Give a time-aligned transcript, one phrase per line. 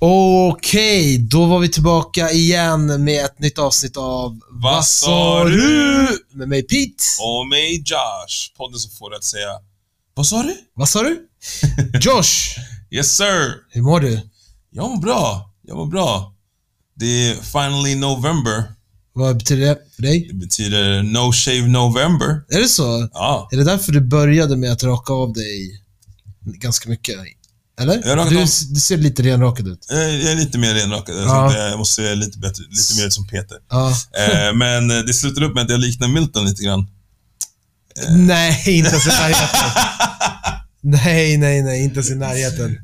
[0.00, 6.08] Okej, då var vi tillbaka igen med ett nytt avsnitt av Vad sa du?
[6.32, 7.04] Med mig Pete.
[7.20, 8.56] Och mig Josh.
[8.56, 9.50] Podden som får dig att säga
[10.14, 10.56] Vad sa du?
[10.74, 11.28] Vad sa du?
[12.00, 12.58] Josh,
[12.90, 13.54] Yes sir.
[13.70, 14.20] hur mår du?
[14.70, 15.50] Jag mår bra.
[15.62, 16.34] Jag mår bra.
[16.94, 18.64] Det är finally November.
[19.18, 20.28] Vad betyder det för dig?
[20.28, 22.40] Det betyder No Shave November.
[22.48, 23.08] Är det så?
[23.12, 23.48] Ja.
[23.52, 25.82] Är det därför du började med att raka av dig
[26.44, 27.16] ganska mycket?
[27.80, 28.30] Eller?
[28.30, 28.36] Du,
[28.74, 29.86] du ser lite renrakad ut.
[29.88, 31.16] Jag är lite mer renrakad.
[31.16, 31.56] Jag, Ja.
[31.56, 33.58] jag måste se lite bättre, lite mer ut som Peter.
[33.70, 33.90] Ja.
[33.90, 36.86] Eh, men eh, det slutar upp med att jag liknar Milton lite grann.
[38.08, 39.70] Nej, inte ens i närheten.
[40.82, 42.70] nej, nej, nej, inte ens i närheten.
[42.70, 42.76] Uh,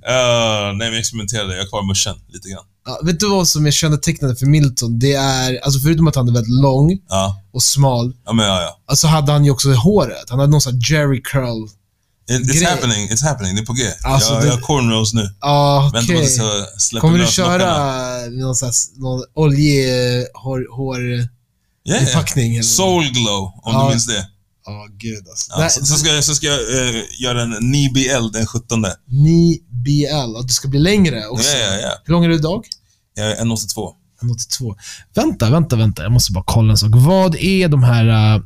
[0.66, 1.54] nej, men jag experimenterade.
[1.56, 2.64] Jag har kvar muschen lite grann.
[2.87, 4.98] Ja, vet du vad som är kännetecknande för Milton?
[4.98, 7.43] Det är, alltså förutom att han är väldigt lång Ja.
[7.52, 8.79] och smal, Ja, men ja, ja.
[8.87, 10.30] alltså hade han ju också håret.
[10.30, 11.65] Han hade någon sån här Jerry curl.
[12.30, 12.65] It, it's Grej.
[12.65, 13.09] happening.
[13.09, 13.54] It's happening.
[13.54, 13.82] Det är på G.
[14.04, 15.30] Alltså, jag, det- jag har cornrows nu.
[15.41, 16.24] Ja, Vänta på okej.
[16.26, 20.76] att jag ska släppa Kommer du lös köra någon, sån här, någon oljehår...
[20.76, 21.29] Hår,
[22.07, 23.82] förpackning eller- Soul glow, om Ja.
[23.85, 24.26] du minns det.
[24.66, 25.52] Ja, gud alltså.
[25.59, 28.84] Ja, så, så ska jag, så ska jag eh, göra en NIBL den 17.
[29.09, 31.57] Ni BL, och det ska bli längre också.
[31.57, 31.93] Ja, ja, ja.
[32.04, 32.65] Hur lång är du idag?
[33.15, 33.92] Jag är 1,82.
[34.23, 34.76] 182.
[35.15, 36.02] Vänta, vänta, vänta.
[36.02, 36.90] Jag måste bara kolla en sak.
[36.95, 38.35] Vad är de här...
[38.37, 38.42] äh,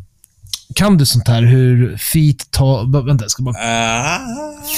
[0.75, 1.43] kan du sånt här?
[1.43, 2.85] Hur feet ta...
[2.85, 3.57] b- Vänta, jag ska bara...
[3.59, 4.19] Ah.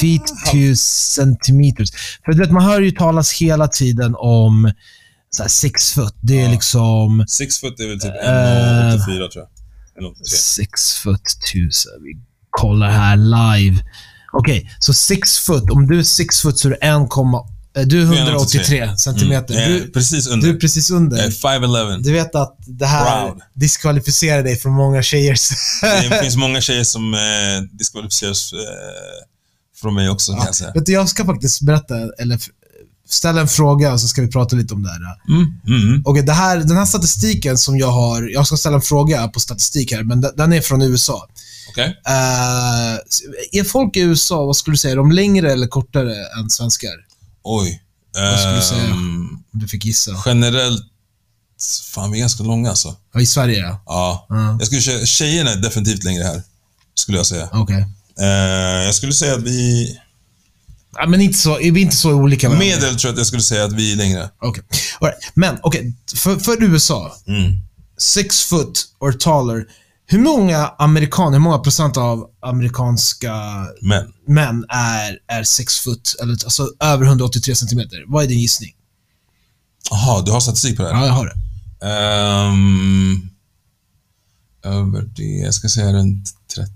[0.01, 1.91] Feet to centimeters.
[2.25, 4.73] För du vet, man hör ju talas hela tiden om
[5.31, 6.15] så här, six foot.
[6.21, 8.29] Det är liksom Six foot är väl typ Eh.
[8.29, 9.49] 1,84 tror jag.
[10.01, 10.25] 1,83.
[10.25, 11.93] six foot tusen.
[12.03, 12.17] Vi
[12.51, 13.85] kollar här live.
[14.33, 15.71] Okej, så six foot.
[15.71, 16.83] Om du är six foot så är du 1,
[17.77, 19.55] eh, du är 183 centimeter.
[19.55, 19.71] Mm.
[19.71, 20.49] Jag är Du, precis under.
[20.49, 21.17] du är precis under.
[21.17, 22.03] Jag är 5'11.
[22.03, 23.41] Du vet att det här Proud.
[23.55, 25.49] diskvalificerar dig från många tjejers...
[25.83, 27.21] Det finns många tjejer som eh,
[27.73, 28.59] diskvalificeras eh,
[29.81, 30.73] från mig också, kan jag säga.
[30.73, 32.41] Vet du, jag ska faktiskt berätta, eller
[33.11, 35.01] ställa en fråga och så ska vi prata lite om det här.
[35.29, 35.61] Mm.
[35.85, 36.03] Mm.
[36.07, 39.41] Okej, det här, den här statistiken som jag har, jag ska ställa en fråga på
[39.41, 41.29] statistik här, men den- är från USA.
[41.71, 42.01] Okej.
[42.07, 42.93] Eh,
[43.61, 46.91] är folk i USA, vad skulle du säga, är de längre eller kortare än svenskar?
[47.45, 47.83] Oj.
[48.15, 48.85] Vad skulle du säga?
[48.85, 50.11] Ehm, Om du fick gissa.
[50.27, 50.83] generellt,
[51.93, 52.97] fan vi är ganska långa alltså.
[53.15, 53.83] Ja, I Sverige, ja.
[53.87, 54.27] Ja.
[54.29, 54.57] Ja.
[54.59, 56.43] Jag skulle säga, tjejerna är definitivt längre här.
[56.95, 57.49] Skulle jag säga.
[57.53, 57.87] Okej.
[58.21, 58.27] Eh,
[58.85, 59.97] jag skulle säga att vi...
[60.93, 62.67] Ja, men inte så, är vi inte så olika varandra?
[62.67, 64.31] Medel tror jag att jag skulle säga att vi är längre.
[64.43, 64.65] Okej.
[65.01, 65.21] All right.
[65.35, 67.53] Men okej, för, för USA, Mm.
[67.99, 69.65] six foot or taller.
[70.07, 73.35] Hur många amerikaner, hur många procent av amerikanska
[73.83, 74.13] Men.
[74.27, 78.05] män är, är six foot, eller alltså över 183 centimeter?
[78.07, 78.71] Vad är din gissning?
[79.91, 81.01] Jaha, du har statistik på det här?
[81.01, 81.37] Ja, jag har det.
[81.87, 83.31] Ehm,
[84.65, 86.71] över det, jag ska säga runt 30.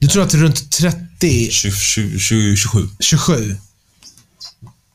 [0.00, 2.88] Du tror att runt 30, 20, 20, 20, 27.
[3.00, 3.56] 27?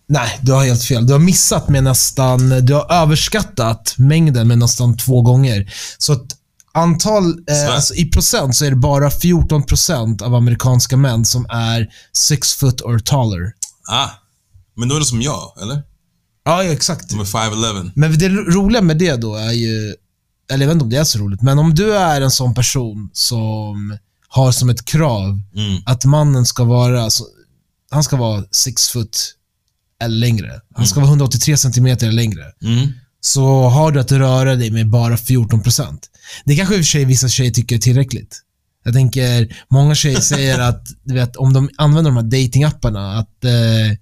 [0.07, 1.07] Nej, du har helt fel.
[1.07, 5.73] Du har missat med nästan, du har överskattat mängden med nästan två gånger.
[5.97, 6.25] Så att
[6.73, 11.45] antal, eh, alltså i procent så är det bara 14 procent av amerikanska män som
[11.49, 13.53] är six foot or taller.
[13.91, 14.09] Ah,
[14.77, 15.83] men då är det som jag, eller?
[16.45, 17.09] Ja, ja, exakt.
[17.09, 17.91] De är 5'11.
[17.95, 19.95] Men det ro- roliga med det då är ju,
[20.51, 22.53] eller jag vet inte om det är så roligt, men om du är en sån
[22.53, 23.97] person som
[24.35, 25.81] har som ett krav Mm.
[25.85, 27.25] att mannen ska vara, så,
[27.91, 29.33] han ska vara six foot
[30.01, 30.61] eller längre.
[30.75, 32.43] Han ska vara 183 centimeter eller längre.
[32.63, 32.91] Mm.
[33.21, 35.99] Så har du att röra dig med bara 14%.
[36.45, 38.41] Det kanske i och för sig vissa tjejer tycker är tillräckligt.
[38.83, 43.97] Jag tänker, många tjejer säger att, vet, om de använder de här datingapparna att eh,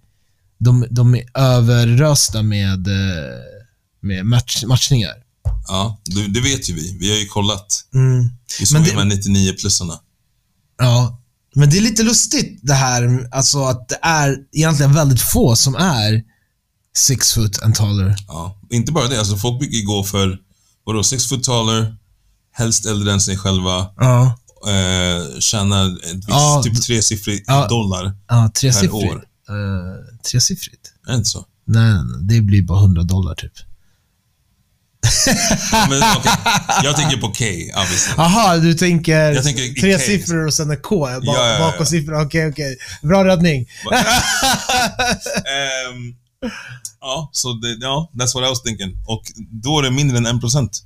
[0.60, 3.40] de, de är överrösta med, eh,
[4.02, 5.14] med match, matchningar.
[5.68, 6.98] Ja, det, det vet ju vi.
[7.00, 7.86] Vi har ju kollat.
[7.94, 8.30] Mm.
[8.60, 9.94] Vi såg Men de här 99-plussarna.
[10.78, 11.20] Ja.
[11.56, 15.76] Men det är lite lustigt det här, alltså att det är egentligen väldigt få som
[15.76, 16.22] är
[16.96, 18.16] six foot and taller.
[18.28, 18.60] Ja.
[18.70, 20.38] Inte bara det, alltså folk brukar gå för,
[20.86, 21.96] vadå, six foot taller,
[22.52, 24.26] helst äldre än sig själva, Ja.
[24.68, 27.68] eh, tjänar ett visst, Ja, typ tresiffrigt ja.
[27.68, 28.18] dollar.
[28.28, 28.94] Ja, tresiffrigt.
[28.94, 29.16] år.
[29.50, 30.94] Uh, tresiffrigt?
[31.08, 31.46] Är det inte så?
[31.66, 33.52] Nej, nej, nej, det blir bara 100 dollar typ.
[35.90, 36.32] Men, okej.
[36.84, 37.46] Jag tänker på K,
[37.82, 38.14] obviously.
[38.18, 40.06] Aha, du tänker, tänker tre case.
[40.06, 41.60] siffror och sen en K ba- Ja, ja, ja.
[41.60, 42.22] bakom siffrorna.
[42.22, 42.78] Okej, okej.
[43.02, 43.66] Bra räddning.
[45.36, 46.16] Ehm,
[47.02, 48.98] ja, så det, ja, that's what I was thinking.
[49.06, 50.84] Och då är det mindre än en procent.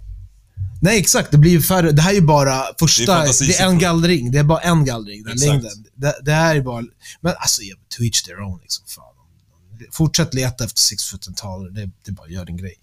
[0.81, 1.31] Nej, exakt.
[1.31, 1.91] Det blir färre.
[1.91, 3.19] Det här är bara första...
[3.23, 4.31] Det är Det är, en gallring.
[4.31, 5.47] Det är bara en gallring, den Exakt.
[5.49, 5.71] längden.
[5.95, 6.83] Det, det här är bara...
[7.21, 7.61] Men alltså,
[7.97, 8.59] to each their own.
[8.61, 9.03] Liksom, fan.
[9.91, 11.69] Fortsätt leta efter six foot and taller.
[11.69, 12.73] Det, det bara gör din grej.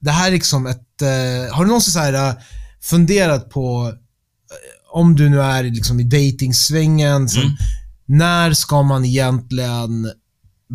[0.00, 1.02] Det här är liksom ett...
[1.02, 2.34] Eh, har du någonsin så här, eh,
[2.82, 3.86] funderat på,
[4.50, 7.56] eh, om du nu är liksom i dejtingsvängen, Mm.
[8.06, 10.10] när ska man egentligen,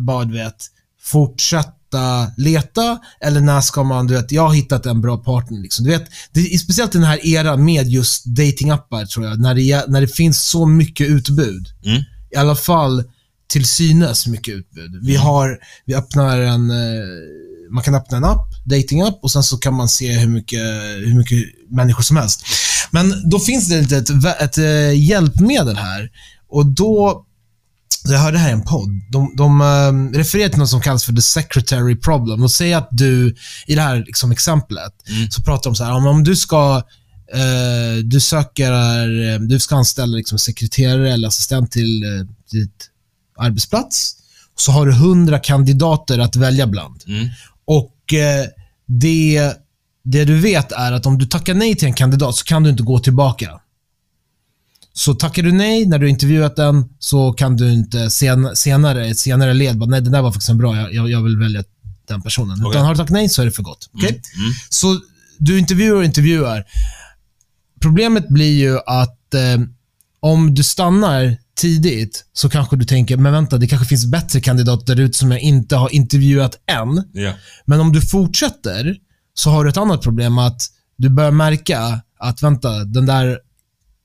[0.06, 0.66] bara du vet,
[1.02, 2.98] fortsätta leta?
[3.20, 5.60] Eller när ska man, du vet, jag har hittat en bra partner.
[5.60, 5.84] Liksom.
[5.84, 9.84] Du vet, det är speciellt den här eran med just datingappar tror jag, när det,
[9.88, 11.66] när det finns så mycket utbud.
[11.84, 12.02] Mm.
[12.30, 13.04] I alla fall
[13.52, 15.00] till synes mycket utbud.
[15.02, 17.06] Vi har, vi öppnar en, eh,
[17.70, 20.60] man kan öppna en app, datingapp och sen så kan man se hur mycket,
[21.06, 21.38] hur mycket
[21.70, 22.44] människor som helst.
[22.90, 24.10] Men då finns det ett, ett,
[24.40, 26.10] ett, eh, hjälpmedel här
[26.48, 27.24] och då
[28.04, 28.90] jag hörde här i en podd.
[29.10, 32.40] De, de eh, refererar till något som kallas för the secretary problem.
[32.40, 33.34] De säger att du,
[33.66, 35.30] i det här liksom exemplet, Mm.
[35.30, 36.82] så pratar de så här, om, om du ska
[37.34, 42.88] eh, du söker, du ska anställa liksom sekreterare eller assistent till eh, ditt
[43.42, 44.16] arbetsplats.
[44.56, 47.02] Så har du 100 kandidater att välja bland.
[47.06, 47.28] Mm.
[47.64, 48.46] Och eh,
[48.86, 49.52] det,
[50.04, 52.70] det du vet är att om du tackar nej till en kandidat så kan du
[52.70, 53.60] inte gå tillbaka.
[54.94, 59.18] Så tackar du nej när du intervjuat den så kan du inte sen, senare, ett
[59.18, 61.64] senare led bara, nej det där var faktiskt en bra, jag, jag, vill välja
[62.08, 62.58] den personen.
[62.60, 62.70] Okej.
[62.70, 63.90] Utan har du tackat nej så är det för gott.
[63.92, 64.08] Okej?
[64.08, 64.52] Mm.
[64.68, 65.00] Så
[65.38, 66.64] du intervjuar och intervjuar.
[67.80, 69.60] Problemet blir ju att eh,
[70.20, 74.94] om du stannar tidigt så kanske du tänker, men vänta, det kanske finns bättre kandidater
[74.94, 77.04] där ute som jag inte har intervjuat än.
[77.12, 77.32] Ja.
[77.64, 78.96] Men om du fortsätter
[79.34, 80.62] så har du ett annat problem att
[80.96, 83.38] du börjar märka att vänta, den där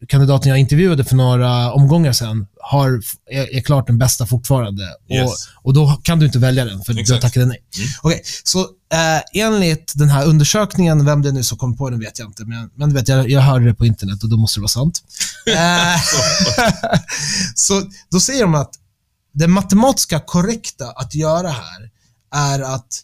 [0.08, 3.02] kandidaten jag intervjuade för några omgångar sedan har,
[3.32, 4.84] är, är klart den bästa fortfarande.
[5.10, 5.24] Yes.
[5.26, 7.22] Och, och då kan du inte välja den för du har Exakt.
[7.22, 7.64] tackat nej.
[7.78, 7.90] Mm.
[8.02, 8.60] Okej, så
[8.94, 12.28] eh, enligt den här undersökningen, vem det är nu som kom på den vet jag
[12.28, 14.68] inte, men, men vet, jag, jag hörde det på internet och då måste det vara
[14.68, 15.04] sant.
[15.48, 15.96] Eh,
[17.56, 18.74] så då säger de att
[19.34, 21.90] det matematiska korrekta att göra här
[22.36, 23.02] är att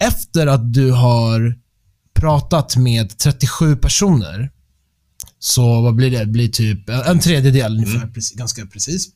[0.00, 1.54] efter att du har
[2.14, 4.50] pratat med 37 personer,
[5.46, 6.18] så vad blir det?
[6.18, 9.08] Det blir typ en tredjedel ungefär, precis, ganska precis.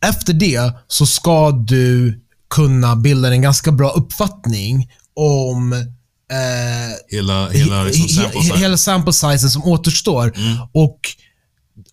[0.00, 7.84] Efter det så ska du kunna bilda en ganska bra uppfattning om eh, Hela, hela
[7.84, 10.32] liksom sample he- hela sample sizen som återstår.
[10.36, 10.56] Mm.
[10.72, 11.00] Och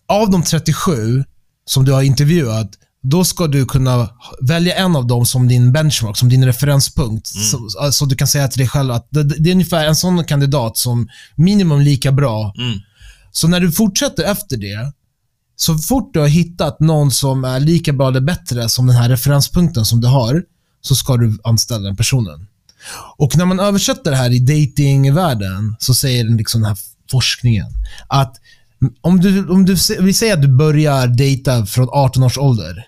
[0.08, 1.24] av de 37
[1.64, 2.70] som du har intervjuat,
[3.10, 4.10] då ska du kunna
[4.40, 7.34] välja en av dem som din benchmark, som din referenspunkt.
[7.34, 7.46] Mm.
[7.46, 10.24] Så, så du kan säga till dig själv att det, det är ungefär en sån
[10.24, 12.54] kandidat som minimum lika bra.
[12.58, 12.78] Mm.
[13.32, 14.92] Så när du fortsätter efter det,
[15.56, 19.08] så fort du har hittat någon som är lika bra eller bättre som den här
[19.08, 20.42] referenspunkten som du har,
[20.80, 22.46] så ska du anställa den personen.
[23.16, 26.78] Och när man översätter det här i datingvärlden så säger den, liksom den här
[27.10, 27.66] forskningen
[28.08, 28.36] att
[29.00, 32.86] om du, om du, vi säger att du börjar dejta från 18 års ålder.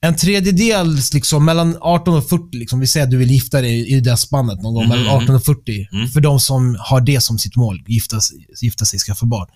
[0.00, 3.88] En tredjedel, liksom, mellan 18 och 40, liksom, vi säger att du vill gifta dig
[3.92, 4.88] i det spannet någon gång, Mhm.
[4.98, 5.88] mellan 18 och 40.
[5.92, 6.08] Mm.
[6.08, 8.20] För de som har det som sitt mål, gifta,
[8.62, 9.48] gifta sig, skaffa barn.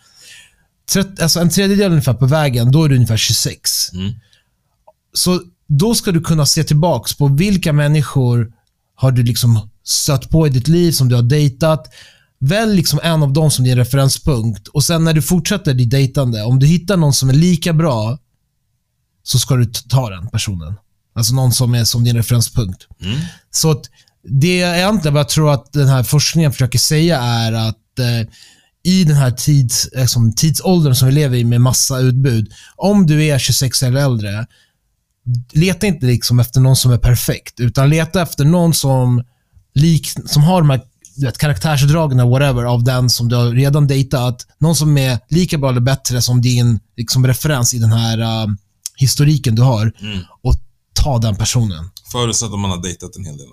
[0.93, 3.93] Trett- Alltså en tredjedel ungefär på vägen, då är du ungefär 26.
[3.93, 4.13] Mm.
[5.15, 8.53] Så då ska du kunna se tillbaks på vilka människor
[8.95, 11.87] har du liksom stött på i ditt liv, som du har dejtat.
[12.39, 16.43] Välj liksom en av dem som din referenspunkt och sen när du fortsätter ditt dejtande,
[16.43, 18.19] om du hittar någon som är lika bra,
[19.23, 20.75] så ska du ta den personen.
[21.15, 22.87] Alltså någon som är som din referenspunkt.
[23.01, 23.21] Mm.
[23.51, 23.83] Så att
[24.25, 28.29] det jag egentligen bara tror att den här forskningen försöker säga är att eh,
[28.85, 33.25] i den här tids, liksom, tidsåldern som vi lever i med massa utbud, om du
[33.25, 34.47] är 26 eller äldre,
[35.53, 39.23] leta inte liksom efter någon som är perfekt, utan leta efter någon som,
[39.75, 40.81] lik, som har de här
[41.17, 44.47] vet, karaktärsdragen whatever av den som du har redan dejtat.
[44.59, 48.55] Någon som är lika bra eller bättre som din liksom, referens i den här uh,
[48.97, 50.19] historiken du har Mm.
[50.43, 50.55] och
[50.93, 51.91] ta den personen.
[52.13, 53.47] Förutsatt om man har dejtat en hel del.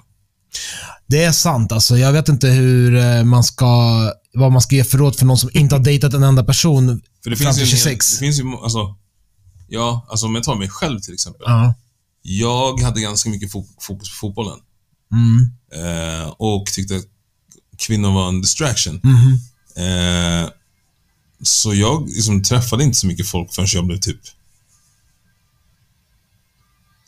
[1.08, 1.72] Det är sant.
[1.72, 3.94] Alltså, jag vet inte hur eh, man ska,
[4.34, 7.02] vad man ska ge för råd för någon som inte har dejtat en enda person
[7.24, 8.12] För det fram till en hel, 26.
[8.14, 8.96] det finns ju, alltså,
[9.68, 11.42] ja, alltså om jag tar mig själv till exempel.
[11.46, 11.74] Ja.
[12.22, 14.58] Jag hade ganska mycket fo- fokus på fotbollen.
[15.12, 15.50] Mm.
[16.22, 17.04] Eh, och tyckte att
[17.78, 19.02] kvinnor var en distraction.
[19.04, 19.40] Mhm.
[19.86, 20.50] Eh,
[21.44, 24.20] så jag liksom träffade inte så mycket folk förrän jag blev typ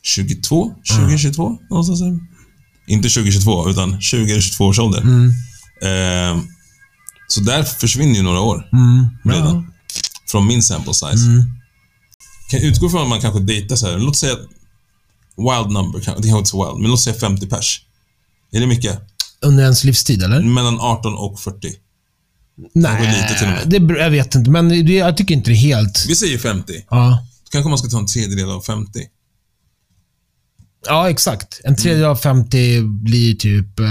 [0.03, 2.20] 22, 20, 22 någonstans där.
[2.88, 5.01] Inte 2022, utan 20-22 års ålder.
[5.01, 5.29] Mm.
[5.84, 6.43] Eh,
[7.27, 9.10] så där försvinner ju några år Mm.
[9.36, 9.74] redan.
[10.27, 11.25] Från min sample size.
[11.27, 11.43] Mm.
[12.51, 14.36] Kan utgå från att man kanske dejtar så här, låt säga
[15.38, 17.81] wild number, det kanske inte så wild, men låt säga 50 pers.
[18.51, 19.00] Är det mycket?
[19.41, 20.41] Under ens livstid, eller?
[20.41, 21.74] Mellan 18 och 40.
[22.74, 23.01] Nej,
[23.65, 26.05] det, jag vet inte, men det, jag tycker inte det är helt...
[26.08, 26.74] Vi säger 50.
[26.89, 27.24] Ja.
[27.43, 29.00] Då kanske man ska ta en tredjedel av 50.
[30.88, 31.61] Ja, exakt.
[31.63, 33.85] En tredjedel av 50 blir typ eh,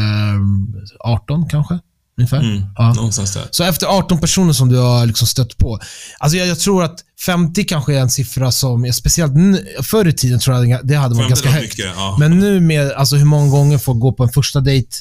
[1.00, 1.78] 18 kanske.
[2.18, 2.40] Ungefär.
[2.40, 2.62] Mm.
[2.76, 2.92] Ja.
[2.92, 3.48] Någonstans där.
[3.50, 5.78] Så efter 18 personer som du har liksom stött på.
[6.18, 9.32] Alltså jag, jag tror att 50 kanske är en siffra som, speciellt
[9.82, 11.78] förr i tiden tror jag det hade varit 50 ganska högt.
[11.78, 12.16] mycket, ja.
[12.18, 14.96] Men nu med alltså hur många gånger får gå på en första dejt,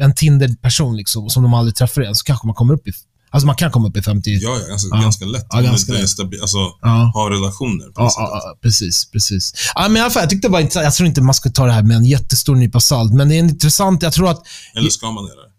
[0.00, 2.92] en Tinder-person liksom, som de aldrig träffar igen, så kanske man kommer upp i,
[3.32, 4.30] alltså man kan komma upp i 50.
[4.30, 5.02] Ja, ja ganska, Ja.
[5.02, 5.46] ganska lätt.
[5.50, 6.08] Ja, ganska lätt.
[6.08, 7.10] stabil, alltså, Ja.
[7.14, 9.52] har relationer på Ja, ja, precis, precis.
[9.74, 10.84] Ja, men i alla fall, jag tyckte det var intressant.
[10.84, 13.34] Jag tror inte man ska ta det här med en jättestor nypa salt, men det
[13.34, 14.02] är intressant.
[14.02, 14.42] Jag tror att
[14.76, 15.52] Eller ska man göra det?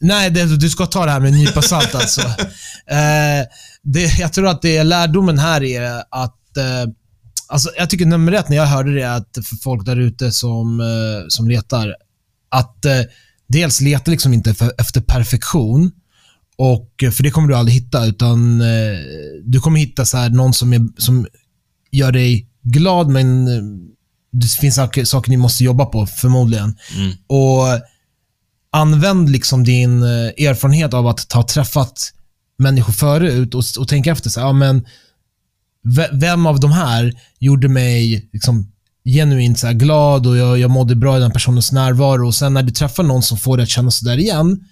[0.00, 2.20] Nej, det, du ska ta det här med en nypa salt alltså.
[2.20, 3.46] eh,
[3.82, 6.92] det, jag tror att det lärdomen här är att eh,
[7.48, 10.32] Alltså, jag tycker nummer ett när jag hörde det är att för folk där ute
[10.32, 10.86] som, eh,
[11.28, 11.94] som letar,
[12.50, 12.92] att eh,
[13.48, 15.90] dels leta liksom inte för, efter perfektion,
[16.56, 18.98] och, eh, för det kommer du aldrig hitta, utan eh,
[19.44, 21.26] du kommer hitta så här, någon som, är, som
[21.90, 23.62] gör dig glad, men eh,
[24.32, 26.76] det finns saker, saker ni måste jobba på, förmodligen.
[26.96, 27.12] Mm.
[27.26, 27.80] Och
[28.70, 32.12] använd liksom din eh, erfarenhet av att ha träffat
[32.58, 34.86] människor förut och, och tänka efter så här, ja, men
[35.82, 38.70] ve- vem av de här gjorde mig liksom
[39.04, 42.62] genuint så glad och jag, jag mådde bra i den personens närvaro och sen när
[42.62, 44.64] du träffar någon som får dig att känna sådär igen,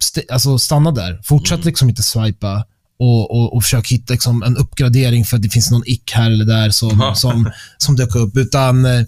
[0.00, 1.20] st- alltså stanna där.
[1.24, 2.64] Fortsätt liksom inte swipa
[2.98, 6.30] och, och, och försök hitta liksom en uppgradering för att det finns någon ick här
[6.30, 8.36] eller där som, som, som dök upp.
[8.36, 9.02] Utan eh,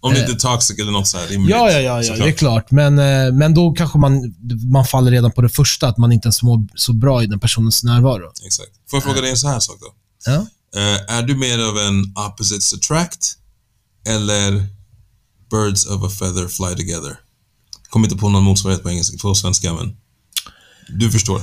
[0.00, 1.50] Om det inte är toxic eller något så här rimligt.
[1.50, 2.70] Ja, ja, ja, ja det är klart.
[2.70, 4.34] Men, eh, men då kanske man,
[4.72, 7.40] man faller redan på det första, att man inte ens mår så bra i den
[7.40, 8.32] personens närvaro.
[8.46, 8.70] Exakt.
[8.90, 9.86] Får jag fråga dig en så här sak då?
[10.32, 10.46] Ja.
[10.80, 13.32] Eh, är du mer av en opposites attract
[14.08, 14.66] eller
[15.50, 17.16] birds of a feather fly together?
[17.88, 19.96] Kommer inte på någon motsvarighet på engelska, på svenska, men
[20.88, 21.40] du förstår.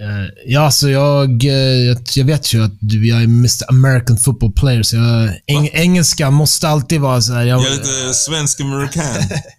[0.00, 4.18] Eh, ja, alltså jag, eh, jag, jag vet ju att du, jag är Mr American
[4.18, 7.44] football player, så jag, eng, engelska måste alltid vara så här.
[7.44, 9.04] Jag, Jag är lite svensk-amerikan.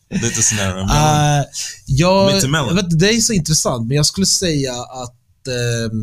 [0.10, 0.76] lite sån där.
[0.76, 1.46] Men, Eh,
[1.86, 5.98] jag, jag vet, det är så intressant, men jag skulle säga att eh,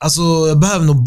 [0.00, 1.06] Alltså, jag behöver nog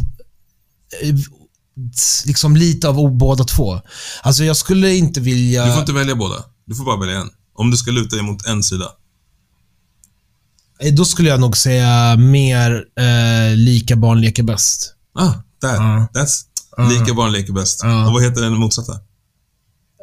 [2.25, 3.81] liksom lite av båda två.
[4.21, 5.65] Alltså, jag skulle inte vilja...
[5.65, 6.43] du får inte välja båda.
[6.71, 7.29] Du får bara välja en.
[7.55, 8.85] Om du ska luta dig mot en sida.
[10.79, 14.93] Eh, Då skulle jag nog säga mer eh, lika barn leker bäst.
[15.19, 15.73] Ah, där.
[15.75, 16.07] Ja.
[16.13, 16.41] That's
[16.99, 17.79] lika barn leker bäst.
[17.83, 18.07] Ja.
[18.07, 18.93] Och vad heter den motsatta?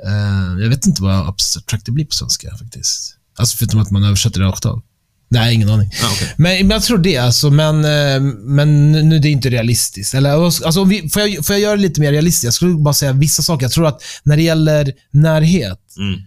[0.07, 3.15] Eh, jag vet inte vad abstracted blir på svenska faktiskt.
[3.39, 4.83] Alltså förutom att man översätter det rakt av.
[5.31, 5.91] Nej, ingen aning.
[6.05, 6.35] Ah, okej.
[6.37, 10.15] Men, men jag tror det, alltså, men, eh, men nu det är inte realistiskt.
[10.15, 12.45] Eller, alltså, vi, får, jag, får jag göra det lite mer realistiskt?
[12.45, 13.65] Jag skulle bara säga vissa saker.
[13.65, 16.21] Jag tror att när det gäller närhet Mm.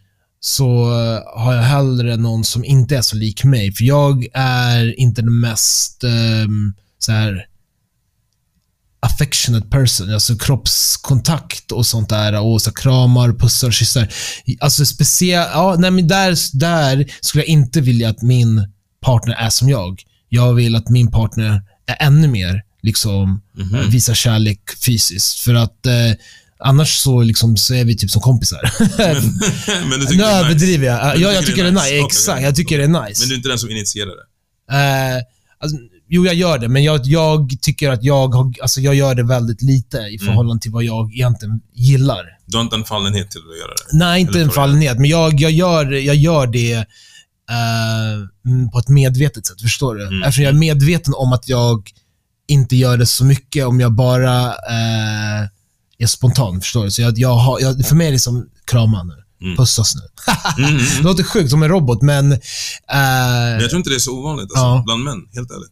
[0.43, 3.73] Så eh, har jag hellre någon som inte är så lik mig.
[3.73, 7.45] För jag är inte den mest um, så här
[8.99, 10.13] affectionate person.
[10.13, 12.39] Alltså kroppskontakt och sånt där.
[12.41, 14.13] Och så kramar, pussar, kyssar.
[14.59, 18.67] Alltså speciellt, ja, nej men där, där skulle jag inte vilja att min
[19.01, 20.01] partner är som jag.
[20.29, 23.75] Jag vill att min partner är ännu mer, liksom, Mhm.
[23.75, 25.39] eh, visar kärlek fysiskt.
[25.39, 26.11] För att eh,
[26.63, 28.59] annars så, liksom, så är vi typ som kompisar.
[29.89, 30.45] men du tycker nu nice.
[30.45, 31.05] överdriver jag.
[31.05, 31.85] Men du Ja, jag tycker det är nice.
[31.85, 33.21] Okej, Exakt, jag tycker det är nice.
[33.21, 34.25] Men du är inte den som initierar det?
[34.77, 35.21] Eh,
[35.59, 35.77] alltså,
[36.09, 39.23] jo, jag gör det, men jag, jag tycker att jag, har, alltså, jag gör det
[39.23, 40.25] väldigt lite i Mm.
[40.25, 42.23] förhållande till vad jag egentligen gillar.
[42.45, 43.97] Du har inte en fallenhet till att göra det?
[43.97, 46.85] Nej, inte Eller en fallenhet, men jag, jag, gör, jag gör det
[48.45, 49.61] mm, på ett medvetet sätt.
[49.61, 50.07] Förstår du?
[50.07, 50.23] Mm.
[50.23, 51.89] Eftersom jag är medveten om att jag
[52.47, 55.47] inte gör det så mycket om jag bara eh,
[56.01, 56.61] är spontan.
[56.61, 56.91] Förstår du?
[56.91, 59.13] Så jag, jag har, jag, för mig är det som krama nu.
[59.45, 59.57] Mm.
[59.57, 60.01] Pussas nu.
[60.63, 62.31] Mm, mm, Det låter sjukt som en robot, men...
[62.31, 62.37] eh,
[62.91, 64.81] Men jag tror inte det är så ovanligt alltså, Ja.
[64.85, 65.71] bland män, helt ärligt.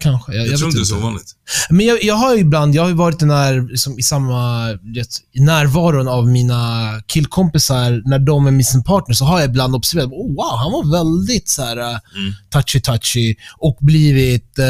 [0.00, 0.32] kanske.
[0.32, 1.32] Jag, Jag, jag tror inte det är så ovanligt.
[1.70, 5.08] Men jag, jag har ju ibland, jag har varit den här, liksom, i samma, vet,
[5.32, 9.74] i närvaron av mina killkompisar, när de är med sin partner, så har jag ibland
[9.74, 11.84] observerat, oh, wow, han var väldigt så här uh,
[12.16, 12.32] Mm.
[12.54, 14.64] touchy-touchy och blivit eh,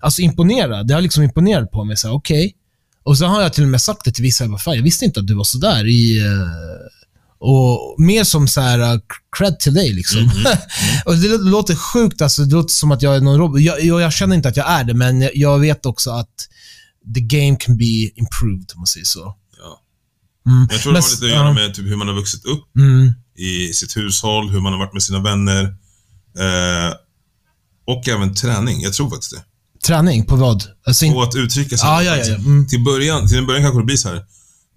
[0.00, 0.86] alltså imponerad.
[0.86, 1.96] Det har liksom imponerat på mig.
[2.06, 2.54] Okej.
[3.08, 4.82] Och så har jag till och med sagt det till vissa, jag, bara, fan, jag
[4.82, 6.18] visste inte att du var sådär i...
[6.18, 6.88] eh,
[7.40, 9.00] och mer som så här, uh,
[9.38, 10.18] cred till dig liksom.
[10.18, 10.32] Mm,
[11.04, 13.60] och det lå- låter sjukt, alltså, det låter som att jag är någon robot.
[13.60, 16.48] Jag, jag, jag känner inte att jag är det, men jag, vet också att
[17.14, 17.84] the game can be
[18.14, 19.34] improved, om man säger så.
[19.58, 19.82] Ja.
[20.52, 20.68] Mm.
[20.70, 22.76] Jag tror det Men- har lite att göra med typ, hur man har vuxit upp
[22.76, 23.12] Mm.
[23.36, 25.64] i sitt hushåll, hur man har varit med sina vänner.
[26.38, 26.94] Eh,
[27.86, 28.80] och även träning.
[28.82, 29.42] Jag tror faktiskt det.
[29.88, 30.64] Träning på vad?
[30.86, 31.88] Alltså, in, Och att uttrycka sig.
[31.88, 32.34] Ja, ja, ja, ja.
[32.34, 32.66] Mm.
[32.66, 34.24] Till, början, till en början kanske det blir så här.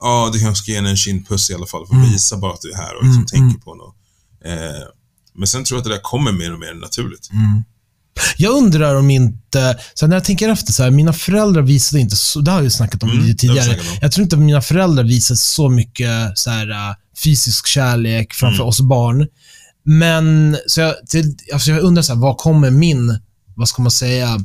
[0.02, 2.12] Ja, du kanske ska ge henne en kindpuss i alla fall för att Mm.
[2.12, 3.96] visa bara att du är här och liksom tänker på något.
[4.46, 4.82] Eh,
[5.36, 7.30] men sen tror jag att det där kommer mer och mer naturligt.
[7.32, 7.64] mm.
[8.38, 12.16] Jag undrar om inte, så när jag tänker efter, så här, mina föräldrar visade inte,
[12.16, 13.64] så, det har jag ju snackat om Mm, tidigare.
[13.66, 13.98] snackat om.
[14.02, 18.56] Jag tror inte att mina föräldrar visade så mycket så här, äh, fysisk kärlek framför
[18.56, 18.68] Mm.
[18.68, 19.28] oss barn.
[19.86, 23.20] Men, så jag, till, alltså jag undrar, så här, vad kommer min,
[23.56, 24.40] vad ska man säga,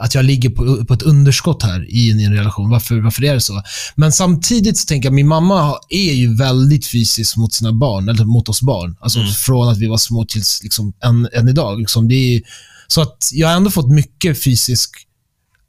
[0.00, 2.70] att jag ligger på, på ett underskott här i en, relation.
[2.70, 3.62] Varför, varför är det så?
[3.94, 8.24] Men samtidigt så tänker jag, min mamma är ju väldigt fysisk mot sina barn, eller
[8.24, 8.96] mot oss barn.
[9.00, 9.32] Alltså Mm.
[9.32, 11.78] från att vi var små tills liksom, än, än idag.
[11.78, 12.42] Liksom, det är,
[12.86, 14.90] så att jag har ändå fått mycket fysisk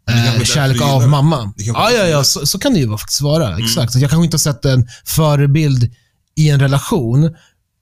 [0.10, 1.54] eh, kärlek av mamma.
[1.58, 3.58] Ja, ja, ja så, så kan det ju faktiskt vara.
[3.58, 3.96] Exakt.
[3.96, 5.92] Jag kanske inte har sett en förebild
[6.36, 7.36] i en relation,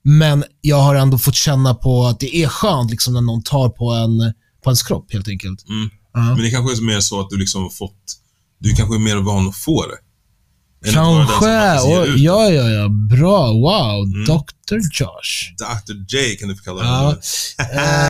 [0.04, 3.68] men jag har ändå fått känna på att det är skönt liksom, när någon tar
[3.68, 4.32] på, en,
[4.64, 5.68] på ens kropp, helt enkelt.
[5.68, 5.90] Mm.
[6.14, 6.20] Ja.
[6.20, 8.18] Men det kanske är mer så att du liksom har fått...
[8.58, 9.96] Du kanske är mer van att få det.
[10.92, 11.88] Kanske.
[11.88, 12.88] Och, ja, ja, ja.
[12.88, 13.52] Bra.
[13.52, 14.04] Wow.
[14.04, 14.24] Mm.
[14.24, 14.74] Dr.
[14.92, 15.54] Josh.
[15.58, 16.16] Dr.
[16.16, 16.96] J kan du få kalla Ja.
[16.96, 17.12] honom.
[17.58, 18.08] Eh,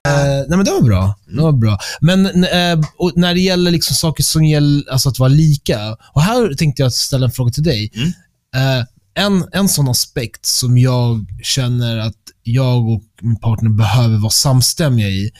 [0.49, 1.19] nej, men det var bra.
[1.27, 1.79] Det var bra.
[2.01, 2.79] Men eh,
[3.15, 5.97] när det gäller liksom saker som gäller alltså att vara lika.
[6.13, 7.91] Och Här tänkte jag ställa en fråga till dig.
[7.95, 8.09] Mm.
[8.57, 14.31] Eh, en, en sån aspekt som jag känner att jag och min partner behöver vara
[14.31, 15.31] samstämmiga i.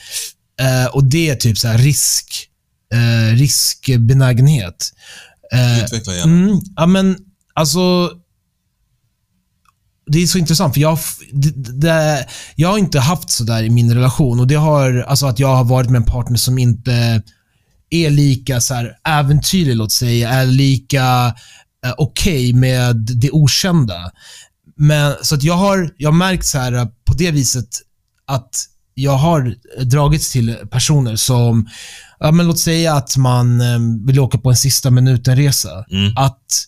[0.61, 2.49] Eh, och Det är typ så här risk,
[2.93, 4.93] eh, riskbenägenhet.
[5.53, 6.33] Eh, Utveckla gärna.
[6.33, 7.17] Mm, ja, men
[7.53, 8.11] alltså...
[10.05, 10.99] Det är så intressant, för jag,
[11.31, 14.39] det, det, jag har inte haft sådär i min relation.
[14.39, 17.23] Och det har, alltså att jag har varit med en partner som inte
[17.89, 21.35] är lika så här, äventyrlig, låt säga, är lika
[21.85, 24.11] eh, okej med det okända.
[24.75, 27.69] Men, så att jag har, jag har märkt så här, på det viset
[28.27, 31.69] att jag har dragits till personer som,
[32.19, 35.85] ja, men låt säga att man eh, vill åka på en sista minuten-resa.
[35.91, 36.17] Mm.
[36.17, 36.65] Att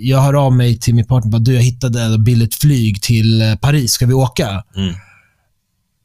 [0.00, 3.54] jag hör av mig till min partner bara, du jag hittade billigt flyg till eh,
[3.54, 4.64] Paris, ska vi åka?
[4.76, 4.94] Mm.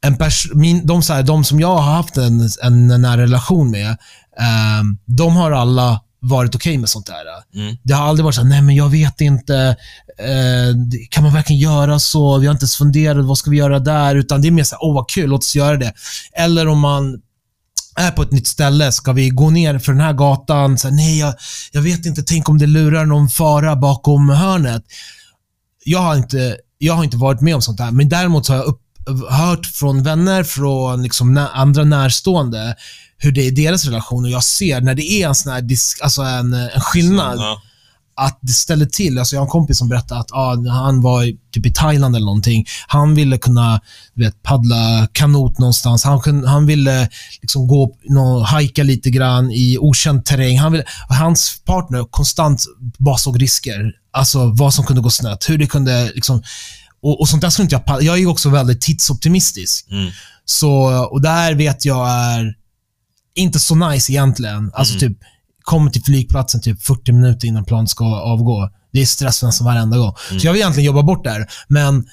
[0.00, 3.70] en pers- min, de, så här, de som jag har haft en, en nära relation
[3.70, 3.96] med,
[4.40, 7.60] ehm, de har alla varit okej med sånt där.
[7.60, 7.76] Mm.
[7.82, 9.76] Det har aldrig varit så här, nej men jag vet inte,
[10.18, 12.38] eh, kan man verkligen göra så?
[12.38, 14.14] Vi har inte ens funderat, vad ska vi göra där?
[14.14, 15.92] Utan det är mer så här, åh vad kul, låt oss göra det.
[16.32, 17.20] Eller om man
[17.96, 20.78] är på ett nytt ställe, ska vi gå ner för den här gatan?
[20.78, 21.34] Så här, nej, jag,
[21.72, 24.82] jag vet inte, tänk om det lurar någon fara bakom hörnet.
[25.84, 28.58] Jag har inte, jag har inte varit med om sånt där, men däremot så har
[28.58, 28.82] jag upp,
[29.30, 32.76] hört från vänner, från liksom andra närstående,
[33.18, 35.60] hur det är i deras relation och jag ser när det är en sån här
[35.62, 37.62] disk, alltså en, en skillnad, Ja.
[38.18, 39.18] att det ställer till.
[39.18, 42.16] Alltså jag har en kompis som berättade att ah, han var i- typ i Thailand
[42.16, 42.66] eller någonting.
[42.88, 43.80] Han ville kunna
[44.14, 46.04] vet, paddla kanot någonstans.
[46.04, 47.08] Han, kunde, han ville
[47.42, 47.82] liksom gå
[48.18, 50.58] och hajka lite grann i okänd terräng.
[50.58, 52.64] Han ville, hans partner konstant
[52.98, 53.92] bara såg risker.
[54.12, 55.48] Alltså vad som kunde gå snett.
[55.50, 56.42] Hur det kunde liksom...
[57.02, 58.02] Och, och sånt där skulle inte jag.
[58.02, 59.86] Jag är också väldigt tidsoptimistisk.
[59.90, 60.10] Mm.
[60.44, 60.70] Så,
[61.10, 62.54] och där vet jag är
[63.36, 64.70] inte så nice egentligen.
[64.74, 65.00] Alltså Mm.
[65.14, 65.18] typ,
[65.62, 68.70] kommer till flygplatsen typ 40 minuter innan planet ska avgå.
[68.92, 70.14] Det är stress nästan varenda gång.
[70.30, 70.40] Mm.
[70.40, 71.46] Så jag vill egentligen jobba bort där.
[71.68, 72.06] Men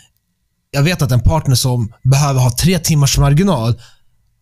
[0.72, 3.82] jag vet att en partner som behöver ha tre timmars marginal,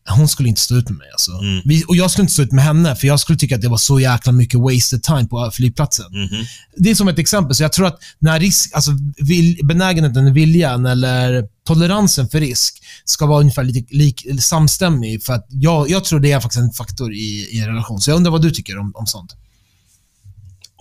[0.10, 1.08] hon skulle inte stå ut med mig.
[1.12, 1.32] Alltså.
[1.32, 1.62] Mm.
[1.66, 3.70] Vi, och jag skulle inte stå ut med henne, för jag skulle tycka att det
[3.70, 6.06] var så jäkla mycket wasted time på flygplatsen.
[6.12, 6.46] Mhm.
[6.78, 7.56] Det är som ett exempel.
[7.56, 13.26] Så jag tror att när risk, alltså vill, benägenheten, viljan eller toleransen för risk ska
[13.26, 15.24] vara ungefär lite lik, samstämmig.
[15.24, 18.02] För att jag, jag tror det är faktiskt en faktor i, i en relation.
[18.02, 19.36] Så jag undrar vad du tycker om, om sånt.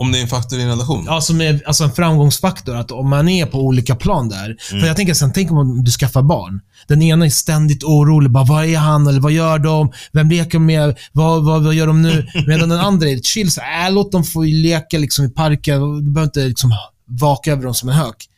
[0.01, 1.05] Om det är en faktor i en relation?
[1.07, 2.77] Ja, som är, alltså en framgångsfaktor.
[2.77, 4.57] Att om man är på olika plan där.
[4.71, 6.61] För jag tänker sen, tänk om du skaffar barn.
[6.89, 8.31] Den ena är ständigt orolig.
[8.31, 9.07] Bara, vad är han?
[9.07, 9.93] Eller vad gör de?
[10.13, 10.99] Vem leker de med?
[11.13, 12.27] Vad, vad, vad gör de nu?
[12.47, 13.53] Medan den andra är chill.
[13.53, 15.81] Så, äh, låt dem få leka liksom, i parken.
[16.05, 16.73] Du behöver inte liksom,
[17.07, 18.29] vaka över dem som en hök.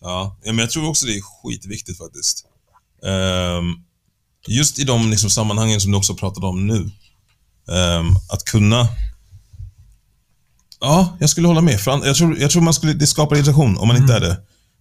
[0.00, 2.44] Ja, men jag tror också det är skitviktigt faktiskt.
[3.06, 3.64] Ehm,
[4.48, 6.90] just i de liksom, sammanhangen som du också pratade om nu.
[7.74, 8.88] Ehm, att kunna...
[10.82, 11.80] Ja, jag skulle hålla med.
[11.80, 14.36] För jag, tror, jag tror man skulle, det skapar irritation om man inte är det.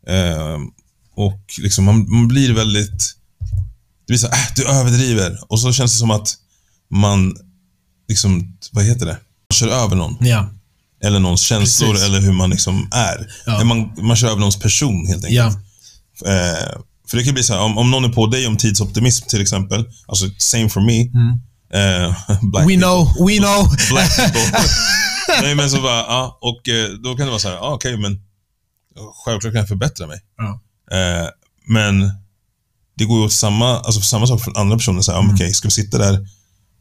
[0.08, 0.62] Ehm,
[1.16, 3.16] och liksom, man, man blir väldigt...
[4.00, 5.40] Det blir så äh, du överdriver.
[5.48, 6.34] Och så känns det som att
[6.92, 7.36] man,
[8.08, 9.18] liksom, vad heter det?
[9.50, 10.18] Man kör över någon.
[10.20, 10.50] Ja.
[11.04, 12.08] Eller någons känslor Precis.
[12.08, 13.28] eller hur man liksom är.
[13.46, 13.64] Ja.
[13.64, 15.58] Man, man kör över någons person helt enkelt.
[16.24, 16.32] Ja.
[16.32, 19.28] Eh, för det kan bli så här, om, om någon är på dig om tidsoptimism
[19.28, 21.02] till exempel, alltså same for me.
[21.74, 22.16] Eh,
[22.52, 23.76] black We know, we know.
[23.90, 24.60] Black people.
[25.42, 27.98] Nej men så bara, ja, och eh, då kan det vara så här, ja okej
[27.98, 28.22] men
[29.26, 30.20] självklart kan jag förbättra mig.
[30.38, 30.62] Ja.
[30.98, 31.28] Eh,
[31.68, 32.12] men
[32.98, 35.02] det går ju åt samma, alltså samma sak för andra personer.
[35.02, 35.34] Så här, Mm.
[35.36, 36.28] okej, ska vi sitta där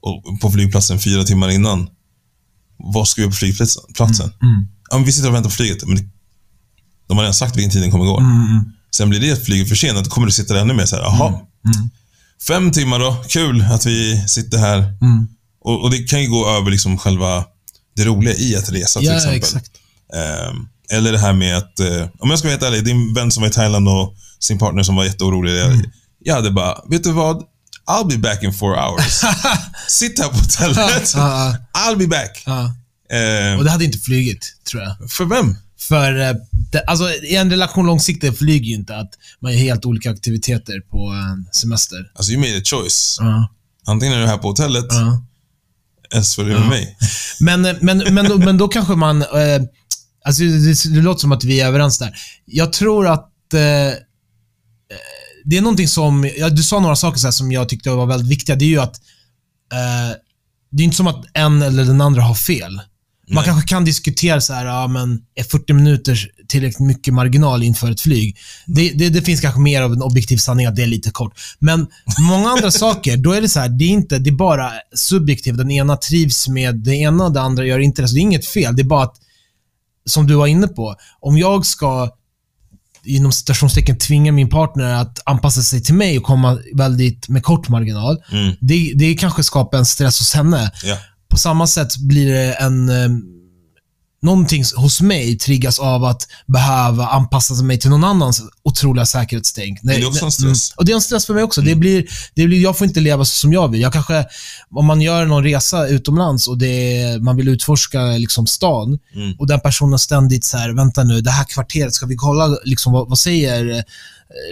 [0.02, 1.88] och, på flygplatsen fyra timmar innan?
[2.78, 3.82] Vad ska vi göra på flygplatsen?
[3.94, 4.26] Platsen?
[4.42, 4.66] Mm.
[4.90, 5.86] Ja, vi sitter och väntar på flyget.
[5.86, 6.04] Men det,
[7.08, 8.18] de har redan sagt vilken tid den kommer gå.
[8.18, 10.96] Mm, mm, Sen blir det flyget försenat, då kommer du sitta där ännu mer så
[10.96, 11.28] här, jaha.
[11.28, 11.90] mm.
[12.48, 13.16] Fem timmar då.
[13.28, 14.78] Kul att vi sitter här.
[14.78, 15.26] Mm.
[15.60, 17.44] Och, och det kan ju gå över liksom själva
[18.04, 19.38] det roliga i att resa till Ja, exempel.
[19.38, 19.70] exakt.
[20.14, 23.30] Ehm, eller det här med att, eh, om jag ska vara helt ärlig, din vän
[23.32, 25.60] som var i Thailand och sin partner som var jätteorolig.
[25.62, 25.80] Mm.
[26.24, 27.42] jag hade bara, vet du vad?
[27.90, 29.20] I'll be back in four hours.
[29.88, 31.14] Sitt här på hotellet.
[31.88, 32.44] I'll be back.
[33.12, 35.10] Ehm, Och det hade inte flugit, tror jag.
[35.10, 35.56] för vem?
[35.78, 36.34] För eh,
[36.86, 39.10] alltså, i en relation långsiktigt flyger ju inte att
[39.42, 41.98] man gör helt olika aktiviteter på en semester.
[42.14, 43.16] Alltså, you made a choice.
[43.20, 43.48] Ja,
[43.86, 45.22] Antingen är du här på hotellet, ja.
[46.22, 46.96] Så följer du med mig.
[47.40, 49.22] Men, eh, men, men, då, men då kanske man...
[49.22, 49.62] Eh,
[50.24, 52.14] alltså det, det låter som att vi är överens där.
[52.44, 53.94] Jag tror att eh, eh,
[55.44, 56.30] det är någonting som...
[56.36, 58.56] Ja, du sa några saker så som jag tyckte var väldigt viktiga.
[58.56, 58.96] Det är ju att
[59.72, 60.16] eh,
[60.70, 62.80] det är inte som att en eller den andra har fel.
[63.30, 63.44] Man Nej.
[63.44, 68.00] kanske kan diskutera så här, ja, men är 40 minuter tillräckligt mycket marginal inför ett
[68.00, 68.36] flyg?
[68.66, 71.32] Det, det, det finns kanske mer av en objektiv sanning att det är lite kort.
[71.58, 71.86] Men
[72.18, 75.56] många andra saker, då är det så här, det är inte, det är bara subjektivt.
[75.56, 78.08] Den ena trivs med det ena det andra gör inte det.
[78.08, 78.76] Så det är inget fel.
[78.76, 79.16] Det är bara att,
[80.06, 82.10] som du var inne på, om jag ska
[83.04, 87.68] inom citationstecken tvinga min partner att anpassa sig till mig och komma väldigt med kort
[87.68, 88.22] marginal.
[88.32, 88.54] Mm.
[88.60, 90.70] Det, det kanske skapar en stress hos henne.
[90.84, 90.96] Ja.
[91.30, 92.88] På samma sätt blir det en...
[92.88, 93.08] Eh,
[94.22, 99.78] någonting hos mig triggas av att behöva anpassa mig till någon annans otroliga säkerhetstänk.
[99.82, 100.70] det är också en stress.
[100.70, 100.76] Mm.
[100.76, 101.60] Och det är en stress för mig också.
[101.60, 103.80] Det blir, det blir, jag får inte leva så som jag vill.
[103.80, 104.24] Jag kanske,
[104.70, 109.32] om man gör någon resa utomlands och det, man vill utforska liksom stan Mm.
[109.38, 112.92] och den personen ständigt så här, vänta nu, det här kvarteret, ska vi kolla, liksom,
[112.92, 113.82] vad, vad säger eh,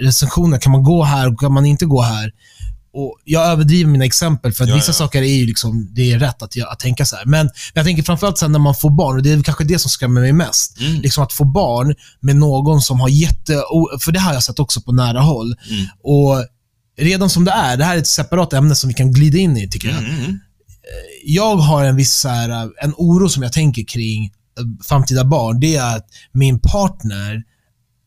[0.03, 0.59] recensioner?
[0.59, 2.33] Kan man gå här kan man inte gå här?
[2.93, 4.95] Och jag överdriver mina exempel, för att Ja, vissa ja.
[4.95, 7.25] saker är ju liksom, det är rätt att, att tänka så här.
[7.25, 9.91] Men jag tänker framförallt sen när man får barn, och det är kanske det som
[9.91, 10.81] skrämmer mig mest.
[10.81, 11.01] Mm.
[11.01, 13.63] Liksom att få barn med någon som har jätte...
[14.01, 15.55] För det har jag sett också på nära håll.
[15.71, 15.87] Mm.
[16.03, 16.45] Och
[16.99, 19.57] redan som det är, det här är ett separat ämne som vi kan glida in
[19.57, 19.99] i, tycker jag.
[19.99, 20.39] Mm, mm.
[21.25, 25.61] Jag har en viss så här, en oro som jag tänker kring eh, framtida barn.
[25.61, 27.35] Det är att min partner,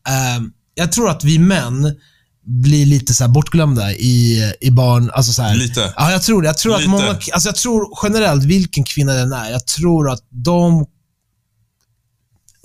[0.08, 0.42] eh,
[0.74, 1.96] jag tror att vi män
[2.44, 5.10] blir lite så bortglömda i, i barn.
[5.14, 5.94] Alltså så här, Lite.
[5.96, 6.48] Ja, jag tror det.
[6.48, 10.22] Jag tror, att många, alltså jag tror generellt, vilken kvinna den är, jag tror att
[10.30, 10.86] de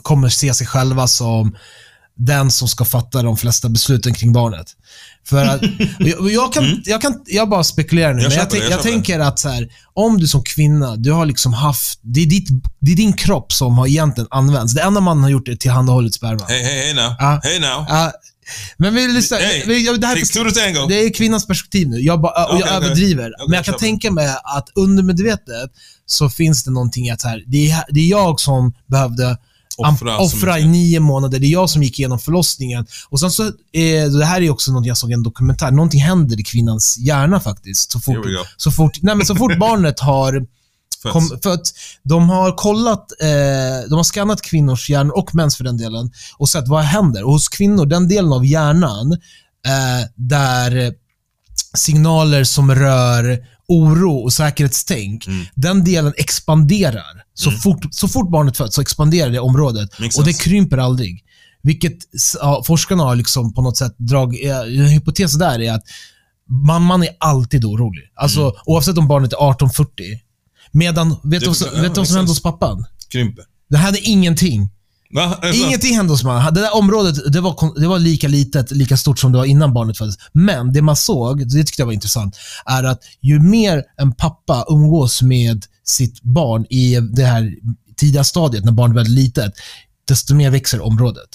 [0.01, 1.55] kommer se sig själva som
[2.17, 4.67] den som ska fatta de flesta besluten kring barnet.
[5.25, 5.61] För att,
[5.99, 8.23] jag, jag, kan, jag, kan, jag bara spekulerar nu, Mm.
[8.23, 11.11] Jag men jag, det, jag jag tänker att så här, om du som kvinna, du
[11.11, 12.47] har liksom haft, det är, ditt,
[12.79, 14.73] det är din kropp som har egentligen använts.
[14.73, 16.45] Det enda man har gjort är tillhandahållit sperma.
[16.47, 17.15] Hej, hej, hej now.
[17.19, 17.41] Ja.
[17.43, 17.85] Hej now.
[17.89, 18.11] Ja,
[18.77, 20.15] men vi lyssnar, Hey, vi- det här
[20.73, 20.87] tango.
[20.87, 21.99] det är kvinnans perspektiv nu.
[21.99, 22.85] Jag, bara, och Okej, jag okej.
[22.87, 23.33] överdriver.
[23.37, 23.85] Okej, men jag kan köper.
[23.85, 25.71] tänka mig att undermedvetet
[26.05, 29.37] så finns det någonting att så här, det, är, det är jag som behövde
[29.79, 31.39] Offra offra i nio månader.
[31.39, 32.85] Det är jag som gick igenom förlossningen.
[33.09, 35.71] Och sen så, eh, det här är också något jag såg i en dokumentär.
[35.71, 37.91] Någonting händer i kvinnans hjärna faktiskt.
[37.91, 38.25] Så fort,
[38.57, 40.45] så fort, nej, men så fort barnet har
[41.01, 41.13] Föds.
[41.13, 41.67] kom, för att
[42.03, 46.49] de har kollat, eh, de har skannat kvinnors hjärnor och mäns för den delen och
[46.49, 47.23] sett vad händer.
[47.23, 49.11] Och hos kvinnor, den delen av hjärnan
[49.65, 50.93] eh, där
[51.73, 55.45] signaler som rör oro och säkerhetstänk, Mm.
[55.55, 57.23] den delen expanderar.
[57.33, 61.23] Så, fort, så fort barnet föds så expanderar det området Makes och det krymper aldrig.
[61.63, 61.97] Vilket
[62.41, 65.83] ja, forskarna har liksom på något sätt dragit, eh, en hypotes där är att
[66.67, 68.03] mamman är alltid orolig.
[68.15, 68.53] Alltså Mm.
[68.65, 70.19] oavsett om barnet är 18-40.
[70.71, 71.81] Medan, vet du vad som- ja,
[72.17, 72.85] hände hos pappan?
[73.11, 73.43] Krymper.
[73.69, 74.69] Det hände ingenting.
[75.13, 75.39] Va?
[75.53, 76.51] Ingenting hände hos mamma.
[76.51, 79.73] Det där området, det var, det var lika litet, lika stort som det var innan
[79.73, 80.15] barnet föddes.
[80.33, 84.65] Men det man såg, det tyckte jag var intressant, är att ju mer en pappa
[84.69, 87.53] umgås med sitt barn i det här
[87.95, 89.53] tidiga stadiet, när barnet är väldigt litet,
[90.07, 91.29] desto mer växer området.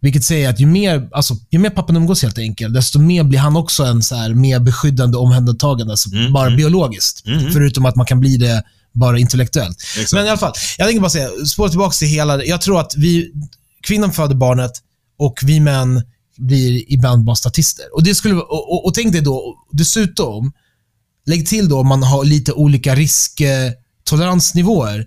[0.00, 3.38] Vilket säger att ju mer, alltså, ju mer pappan umgås helt enkelt, desto mer blir
[3.38, 6.56] han också en så här, mer beskyddande omhändertagande, alltså Mm, bara mm.
[6.56, 7.26] biologiskt.
[7.26, 7.52] Mm.
[7.52, 9.82] Förutom att man kan bli det bara intellektuellt.
[9.82, 10.12] Exakt.
[10.12, 12.92] Men i alla fall, jag tänker bara säga, spåra tillbaka till hela, jag tror att
[12.96, 13.32] vi,
[13.82, 14.72] kvinnan föder barnet
[15.18, 16.02] och vi män
[16.36, 17.84] blir ibland bara statister.
[17.94, 20.52] Och, det skulle, och, och, och tänk dig då, dessutom,
[21.26, 25.06] lägg till då om man har lite olika risktoleransnivåer.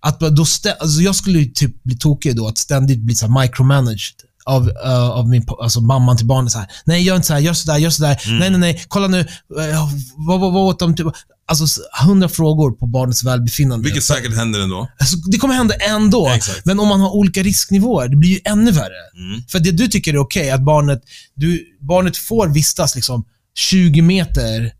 [0.00, 4.14] Att då stä, alltså jag skulle typ bli tokig då att ständigt bli så micromanaged
[4.46, 6.52] av, eh, av min, alltså mamman till barnet.
[6.52, 8.20] Så här, nej, gör inte så här, gör så där, gör så där.
[8.38, 9.20] Nej, nej, nej, kolla nu.
[9.20, 10.96] eh, vad, vad, vad åt de?
[10.96, 11.06] Typ,
[11.46, 13.84] alltså hundra frågor på barnets välbefinnande.
[13.84, 14.88] Vilket säkert händer ändå.
[14.98, 16.28] Alltså, det kommer hända ändå.
[16.28, 16.64] Exakt.
[16.66, 19.28] Men om man har olika risknivåer, det blir ju ännu värre.
[19.30, 19.42] Mm.
[19.48, 21.02] För det du tycker är okej, att barnet,
[21.34, 24.72] du, barnet får vistas liksom 20 meter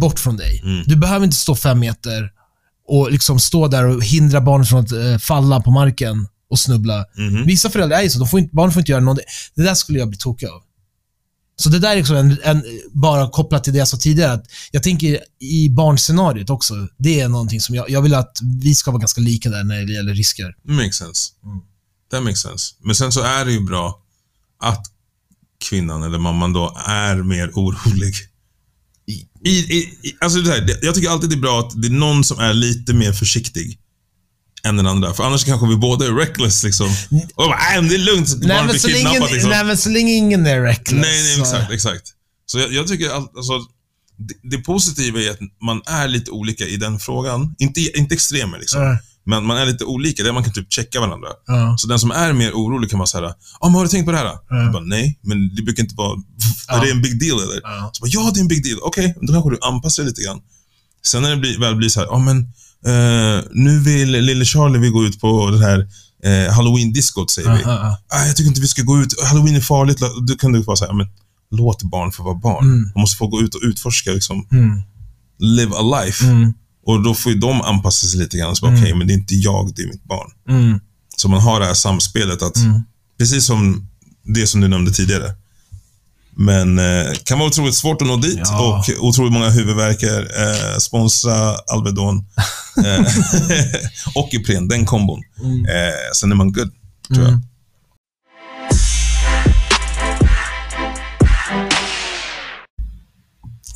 [0.00, 0.60] bort från dig.
[0.64, 0.84] Mm.
[0.86, 2.30] Du behöver inte stå fem meter
[2.86, 7.04] och liksom stå där och hindra barnet från att eh, falla på marken och snubbla.
[7.16, 7.46] Mhm.
[7.46, 8.18] Vissa föräldrar är ju så.
[8.18, 9.26] De får inte, barnen får inte göra någonting.
[9.54, 10.62] Det där skulle jag bli tokig av.
[11.58, 14.44] Så det där är liksom en, en, bara kopplat till det jag sa tidigare, att
[14.70, 18.90] jag tänker i barnscenariot också, det är någonting som jag, jag vill att vi ska
[18.90, 20.56] vara ganska lika där när det gäller risker.
[20.62, 21.32] Makes sense.
[22.10, 22.74] That makes sense.
[22.80, 24.02] Men sen så är det ju bra
[24.60, 24.86] att
[25.68, 28.14] kvinnan eller mamman då är mer orolig.
[29.44, 32.24] I, i, alltså det här, jag tycker alltid det är bra att det är någon
[32.24, 33.78] som är lite mer försiktig
[34.64, 35.14] än den andra.
[35.14, 36.86] För annars kanske vi båda är reckless liksom.
[37.34, 39.50] Och bara, nej men det är lugnt, Nej men, så länge, liksom.
[39.50, 41.00] nej, men så länge ingen är reckless.
[41.00, 42.12] Nej, nej, exakt, exakt.
[42.46, 43.58] Så jag, jag tycker all, alltså,
[44.18, 47.54] det, det positiva är att man är lite olika i den frågan.
[47.58, 48.84] Inte, inte extremer liksom.
[48.84, 48.98] Nej.
[49.26, 51.28] Men man är lite olika, där man kan typ checka varandra.
[51.46, 51.74] Ja.
[51.78, 53.24] Så den som är mer orolig kan vara såhär,
[53.60, 54.24] ah, men har du tänkt på det här?
[54.24, 56.16] då?" Jag bara, nej, men det brukar inte vara,
[56.68, 57.60] är det en big deal eller?
[57.62, 57.90] Ja.
[57.92, 58.78] Så bara, ja, det är en big deal.
[58.82, 60.40] Okej, då kanske du anpassar dig lite grann.
[61.06, 62.38] Sen när det blir, väl blir så här, ja men,
[62.86, 65.88] eh, nu vill lille Charlie vi gå ut på det här
[66.24, 67.62] eh, halloween-diskot, säger vi.
[67.62, 69.98] Ja, ja, Ah, jag tycker inte vi ska gå ut, halloween är farligt.
[70.28, 71.06] Då kan du bara säga, men
[71.50, 72.64] låt barn få vara barn.
[72.64, 72.90] Mm.
[72.94, 74.82] De måste få gå ut och utforska, liksom, Mm.
[75.38, 76.24] live a life.
[76.26, 76.52] Mm.
[76.86, 78.56] Och då får ju de anpassa sig lite grann.
[78.56, 80.30] Så bara, Okej, men det är inte jag, det är mitt barn.
[80.48, 80.80] Mm.
[81.16, 82.56] Så man har det här samspelet att,
[83.18, 83.88] precis som
[84.24, 85.34] det som du nämnde tidigare.
[86.38, 88.84] Men eh, kan vara otroligt svårt att nå dit Ja.
[88.98, 90.20] och otroligt många huvudvärkar.
[90.20, 92.18] Eh, sponsra Alvedon
[92.84, 93.06] eh,
[94.14, 95.22] och Ipren, den kombon.
[95.44, 96.70] Eh, sen är man good,
[97.14, 97.40] tror jag.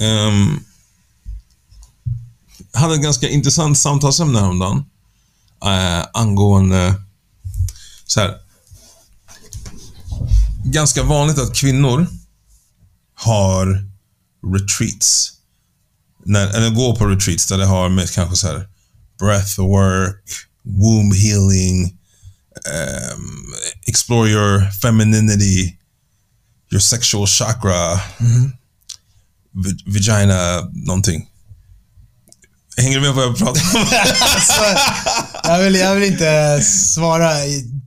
[0.00, 0.60] Ehm,
[2.72, 4.84] hade ett ganska intressant samtalsämne häromdagen
[5.64, 6.94] eh, angående
[8.06, 8.34] så här.
[10.64, 12.06] Ganska vanligt att kvinnor
[13.14, 13.86] har
[14.56, 15.32] retreats.
[16.24, 18.68] När, eller går på retreats där det har med kanske så här
[19.18, 20.24] breathwork,
[20.62, 21.84] womb healing,
[22.70, 23.54] ehm,
[23.86, 25.76] explore your femininity,
[26.72, 27.94] your sexual chakra,
[29.52, 31.29] v- vagina, någonting.
[32.82, 33.86] Hänger du med på vad jag pratar om?
[34.20, 34.62] Alltså,
[35.44, 37.30] jag, vill, jag vill inte svara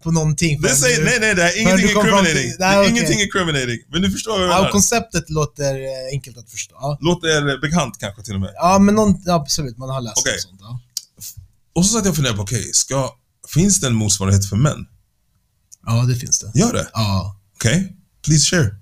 [0.04, 0.62] på någonting.
[0.62, 2.54] Det säger, du- nej, nej, det är ingenting fram till- incriminating.
[2.60, 2.90] Nej, okej.
[2.92, 3.80] ingenting incriminating.
[3.92, 4.70] Men du förstår vad jag Ja, menar.
[4.72, 6.76] konceptet låter eh, enkelt att förstå.
[6.80, 8.52] Ja, Låter bekant kanske till och med.
[8.56, 10.60] ja men någon, ja, absolut, man har läst och sånt.
[10.62, 10.80] Ja.
[11.76, 13.10] Och så satt jag och funderade på, okej, ska,
[13.54, 14.86] finns det en motsvarighet för män?
[15.86, 16.60] ja, det finns det.
[16.60, 16.88] Gör det?
[16.94, 17.36] Ja.
[17.56, 17.94] Okej,
[18.26, 18.76] please share.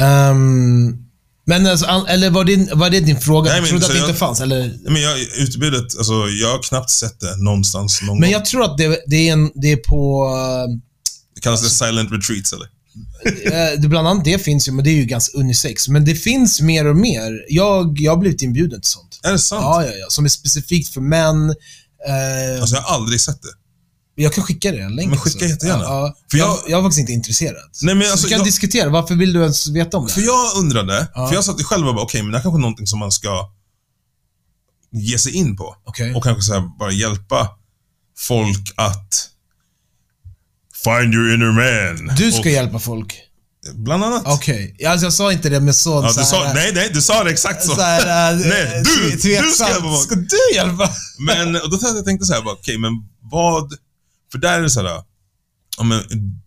[0.00, 1.03] Ehm,
[1.46, 3.50] men alltså, eller var det, var det din fråga?
[3.52, 4.40] Nej, men trodde att det jag- inte fanns?
[4.40, 4.78] Eller?
[4.90, 8.32] Men jag, utbudet, alltså jag har knappt sett det någonstans någon Men gång.
[8.32, 10.28] jag tror att det, det, är, en, det är på...
[11.34, 12.66] Det kallas det silent retreats eller?
[13.46, 15.88] eh, det, bland annat det finns ju, men det är ju ganska unisex.
[15.88, 17.44] Men det finns mer och mer.
[17.48, 19.20] Jag, jag har blivit inbjuden till sånt.
[19.22, 19.62] Är det sant?
[19.62, 20.06] Ja, ja, ja.
[20.08, 21.50] Som är specifikt för män.
[21.50, 23.48] Eh, Alltså jag har aldrig sett det.
[24.14, 25.08] Jag kan skicka det en länk.
[25.08, 25.82] Men skicka jättegärna.
[25.82, 26.16] Ja.
[26.30, 27.56] För jag, jag- jag, är faktiskt inte intresserad.
[27.82, 28.88] Nej, men Så alltså, vi kan jag- diskutera.
[28.90, 30.12] Varför vill du ens veta om det?
[30.12, 31.28] För jag undrade, Ja.
[31.28, 33.12] för jag satt själv och bara, okej, men det här kanske är någonting som man
[33.12, 33.50] ska
[34.92, 35.76] ge sig in på.
[35.84, 36.14] Okej.
[36.14, 37.48] Och kanske så här, bara hjälpa
[38.18, 39.28] folk att
[40.84, 42.16] find your inner man.
[42.16, 43.20] Du ska och, hjälpa folk.
[43.74, 44.22] Bland annat.
[44.26, 44.76] Okej.
[44.86, 47.30] Alltså, jag sa inte det med sån Ja, så sa, nej, nej, du sa det
[47.30, 47.74] exakt så.
[47.74, 50.02] så här, äh, Nej, du- du ska hjälpa folk.
[50.02, 50.90] Ska du hjälpa?
[51.18, 52.92] Men och då tänkte jag tänkte så här, okej, men
[53.32, 53.72] vad...
[54.34, 55.02] För där är det så här,
[55.76, 56.02] ja, men,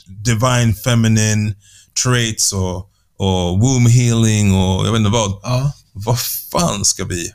[0.06, 1.56] divine feminine
[2.04, 2.78] traits och,
[3.17, 5.39] och womb healing och jag vet inte vad.
[5.43, 5.71] Ja.
[5.93, 6.19] Vad
[6.52, 7.32] fan ska vi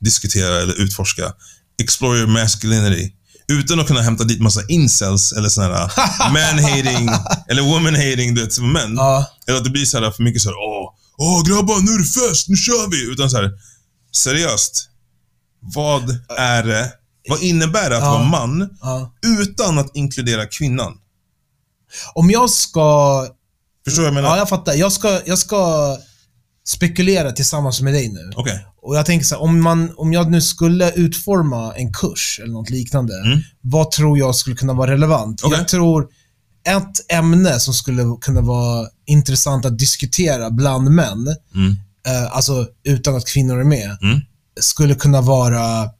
[0.00, 1.32] diskutera eller utforska?
[1.82, 3.12] Explore your masculinity.
[3.48, 5.90] Utan att kunna hämta dit massa incels eller såna här
[6.32, 7.08] man-hating
[7.48, 8.94] eller woman-hating, du vet, som män.
[8.96, 9.26] Ja.
[9.46, 11.98] Eller att det blir så här för mycket så här, åh, åh grabbar, nu är
[11.98, 13.12] det fest, nu kör vi!
[13.12, 13.50] Utan så här,
[14.12, 14.88] seriöst.
[15.60, 16.92] Vad är det,
[17.28, 18.10] vad innebär det att Ja.
[18.10, 19.12] vara man ja.
[19.40, 20.92] utan att inkludera kvinnan?
[22.14, 23.26] Om jag ska...
[23.84, 24.28] Förstår jag menar?
[24.28, 24.74] Ja, jag fattar.
[24.74, 25.96] Jag ska, jag ska
[26.66, 28.30] spekulera tillsammans med dig nu.
[28.36, 28.66] Okej.
[28.82, 32.52] Och jag tänker så här, om, man, om jag nu skulle utforma en kurs eller
[32.52, 33.40] något liknande, Mm.
[33.60, 35.40] vad tror jag skulle kunna vara relevant?
[35.44, 35.58] Okej.
[35.58, 36.08] Jag tror
[36.68, 41.76] ett ämne som skulle kunna vara intressant att diskutera bland män, Mm.
[42.06, 44.20] eh, alltså utan att kvinnor är med, Mm.
[44.60, 45.90] skulle kunna vara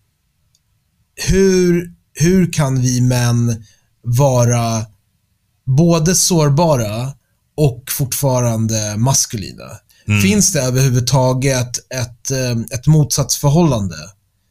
[1.16, 3.64] hur, hur kan vi män
[4.04, 4.86] vara
[5.66, 7.12] både sårbara
[7.56, 9.64] och fortfarande maskulina?
[10.08, 10.22] Mm.
[10.22, 13.96] Finns det överhuvudtaget ett, eh, ett motsatsförhållande?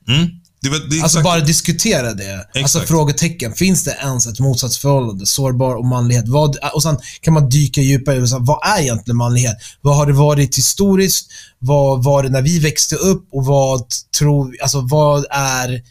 [0.07, 0.27] Mm.
[0.61, 2.35] Det, var- det Alltså bara diskutera det.
[2.35, 2.87] Alltså Exakt.
[2.87, 3.53] frågetecken.
[3.53, 5.25] Finns det ens ett motsatsförhållande?
[5.25, 6.27] Sårbar och manlighet.
[6.27, 9.57] Vad, och sen kan man dyka djupare i vad är egentligen manlighet?
[9.81, 11.27] Vad har det varit historiskt?
[11.59, 13.27] Vad var det när vi växte upp?
[13.31, 13.85] Och vad
[14.19, 15.81] tror Alltså vad är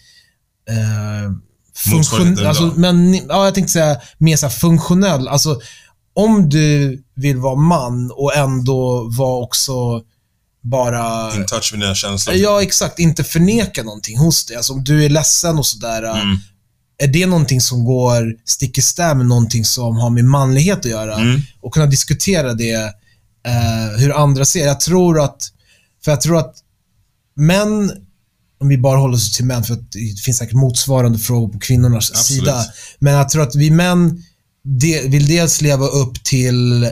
[0.68, 1.32] eh,
[1.74, 5.28] funktion, alltså, men, ja, Jag tänkte säga mer så funktionell.
[5.28, 5.60] Alltså,
[6.14, 10.02] om du vill vara man och ändå vara också
[10.62, 11.34] bara...
[11.36, 12.36] In touch med dina känslor.
[12.36, 12.98] Ja, exakt.
[12.98, 14.56] Inte förneka någonting hos dig.
[14.56, 16.02] Alltså om du är ledsen och sådär.
[16.02, 16.38] Mm.
[16.98, 20.84] Är det någonting som går stick i stäv med någonting som har med manlighet att
[20.84, 21.14] göra?
[21.14, 21.40] Mm.
[21.60, 22.94] Och kunna diskutera det,
[23.46, 24.66] eh, hur andra ser.
[24.66, 25.48] Jag tror att,
[26.04, 26.54] för jag tror att
[27.36, 27.92] män,
[28.60, 31.58] om vi bara håller oss till män, för att det finns säkert motsvarande frågor på
[31.58, 32.40] kvinnornas Absolut.
[32.40, 32.64] sida.
[32.98, 34.22] Men jag tror att vi män
[34.64, 36.90] de, vill dels leva upp till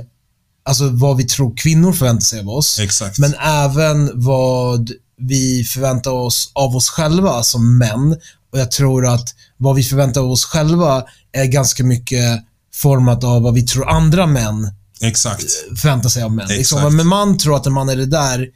[0.65, 2.79] alltså vad vi tror kvinnor förväntar sig av oss.
[2.79, 3.19] Exakt.
[3.19, 8.17] Men även vad vi förväntar oss av oss själva som män.
[8.53, 13.55] Och jag tror att vad vi förväntar oss själva är ganska mycket format av vad
[13.55, 15.45] vi tror andra män Exakt.
[15.81, 16.49] förväntar sig av män.
[16.49, 16.93] Liksom, Exakt.
[16.93, 18.47] om en man tror att en man är det där,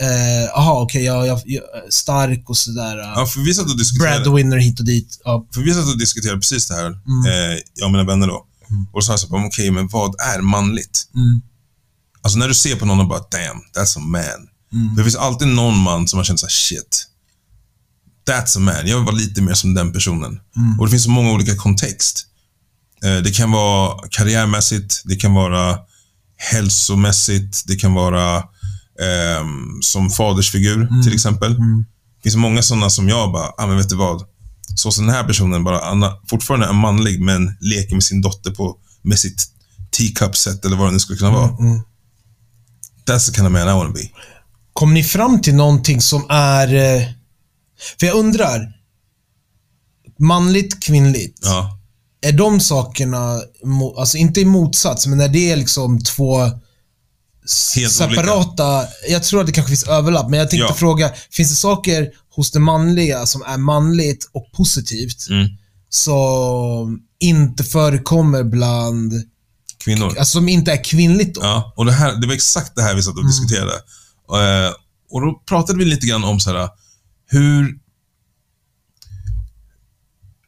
[0.00, 2.96] eh, aha, okej, jag, jag, jag stark och sådär.
[2.98, 5.20] Ja, för vi satt och diskuterade, breadwinner hit och dit.
[5.24, 5.46] Ja.
[5.54, 7.26] för vi satt och diskuterade precis det här, Mm.
[7.52, 8.46] eh, jag och mina vänner då.
[8.92, 11.06] Och så sa jag okej, men vad är manligt?
[11.14, 11.40] Mm.
[12.22, 14.22] Alltså när du ser på någon och bara, damn, that's a man.
[14.72, 14.88] Mm.
[14.90, 17.06] För det finns alltid någon man som man känner såhär, shit.
[18.28, 18.86] That's a man.
[18.86, 20.40] Jag vill vara lite mer som den personen.
[20.56, 20.80] Mm.
[20.80, 22.26] Och det finns så många olika kontext.
[23.04, 25.78] Eh, Det kan vara karriärmässigt, det kan vara
[26.36, 28.42] hälsomässigt, det kan vara
[29.02, 31.02] ehm, som fadersfigur Mm.
[31.02, 31.54] till exempel.
[31.56, 34.22] Det finns många sådana som jag bara, ah, men vet du vad?
[34.76, 38.50] Så som den här personen bara, Anna, fortfarande är manlig men leker med sin dotter
[38.50, 39.46] på, med sitt
[39.90, 41.48] teacup-set eller vad det nu skulle kunna vara.
[41.48, 41.80] Mm.
[43.06, 44.08] That's the kind of man I wanna be.
[44.72, 46.74] Kom ni fram till någonting som är...
[46.74, 47.02] eh,
[48.00, 48.72] För jag undrar.
[50.18, 51.38] Manligt, kvinnligt.
[51.42, 51.78] Ja.
[52.22, 53.40] Är de sakerna,
[53.98, 56.50] alltså inte i motsats, men är det liksom två
[57.76, 58.86] Helt separata...
[59.08, 60.74] Jag tror att det kanske finns överlapp, men jag tänkte Ja.
[60.74, 65.48] fråga, finns det saker hos det manliga som är manligt och positivt Mm.
[65.88, 69.12] som inte förekommer bland,
[69.78, 70.06] Kvinnor.
[70.18, 71.40] alltså som inte är kvinnligt då?
[71.44, 73.74] Ja, och det, här, det var exakt det här vi satt och diskuterade.
[73.74, 74.72] Eh,
[75.10, 76.68] och då pratade vi lite grann om så här,
[77.30, 77.78] hur...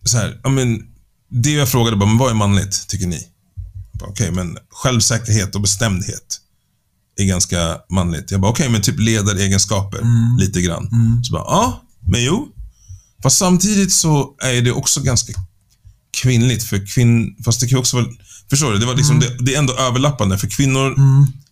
[0.05, 0.83] Så här, ja, men,
[1.29, 3.29] det jag frågade bara, men vad är manligt, tycker ni?
[4.01, 6.39] Okej, men självsäkerhet och bestämdhet
[7.23, 8.31] är ganska manligt.
[8.31, 10.01] Jag bara, okej, men typ ledaregenskaper,
[10.41, 10.89] lite grann.
[11.25, 12.49] Så bara, ja, men jo.
[13.23, 15.33] Fast samtidigt så är det också ganska
[16.23, 17.37] kvinnligt, för kvinn...
[17.45, 18.07] Fast det kan också vara...
[18.51, 18.79] Förstår du?
[18.79, 20.95] Det, var liksom, det, det är ändå överlappande, för kvinnor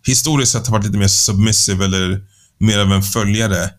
[0.07, 2.21] historiskt sett har varit lite mer submissive eller
[2.61, 3.71] mer av en följare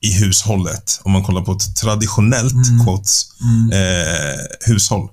[0.00, 1.00] i hushållet.
[1.02, 3.26] Om man kollar på ett traditionellt quotes,
[3.72, 5.08] eh, hushåll.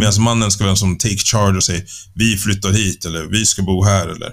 [0.00, 3.46] Medan mannen ska vara den som take charge och säger vi flyttar hit eller vi
[3.46, 4.32] ska bo här eller...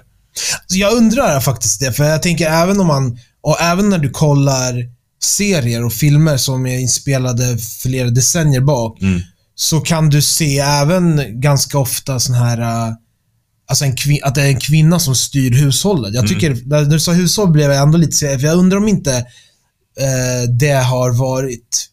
[0.66, 4.10] Så jag undrar faktiskt det, för jag tänker även om man, och även när du
[4.10, 4.74] kollar
[5.22, 9.20] serier och filmer som är inspelade flera decennier bak, Mm.
[9.54, 12.94] så kan du se även ganska ofta sån här, äh,
[13.70, 13.84] alltså
[14.22, 16.14] att det är en kvinna som styr hushållet.
[16.14, 19.16] Jag tycker, när du sa hushåll blev jag ändå lite för jag undrar om inte
[20.00, 21.86] eh, det har varit,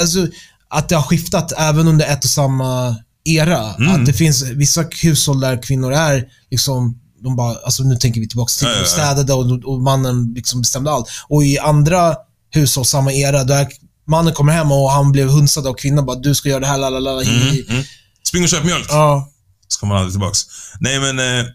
[0.00, 0.26] alltså
[0.70, 3.74] att det har skiftat även under ett och samma era.
[3.94, 8.28] Att det finns vissa hushåll där kvinnor är liksom, de bara, alltså nu tänker vi
[8.28, 8.80] tillbaka till ja.
[8.80, 11.08] de städade och, och mannen liksom bestämde allt.
[11.28, 12.16] Och i andra
[12.50, 13.68] hushåll, samma era, där
[14.06, 16.78] mannen kommer hem och han blev hunsad av kvinnan bara, du ska göra det här,
[16.78, 17.66] lalala, hi, hi.
[17.68, 17.82] Mm.
[18.22, 18.86] Spring och köp mjölk!
[18.88, 19.30] Ja.
[19.68, 20.40] Så kommer man aldrig tillbaks.
[20.80, 21.46] Nej, men eh,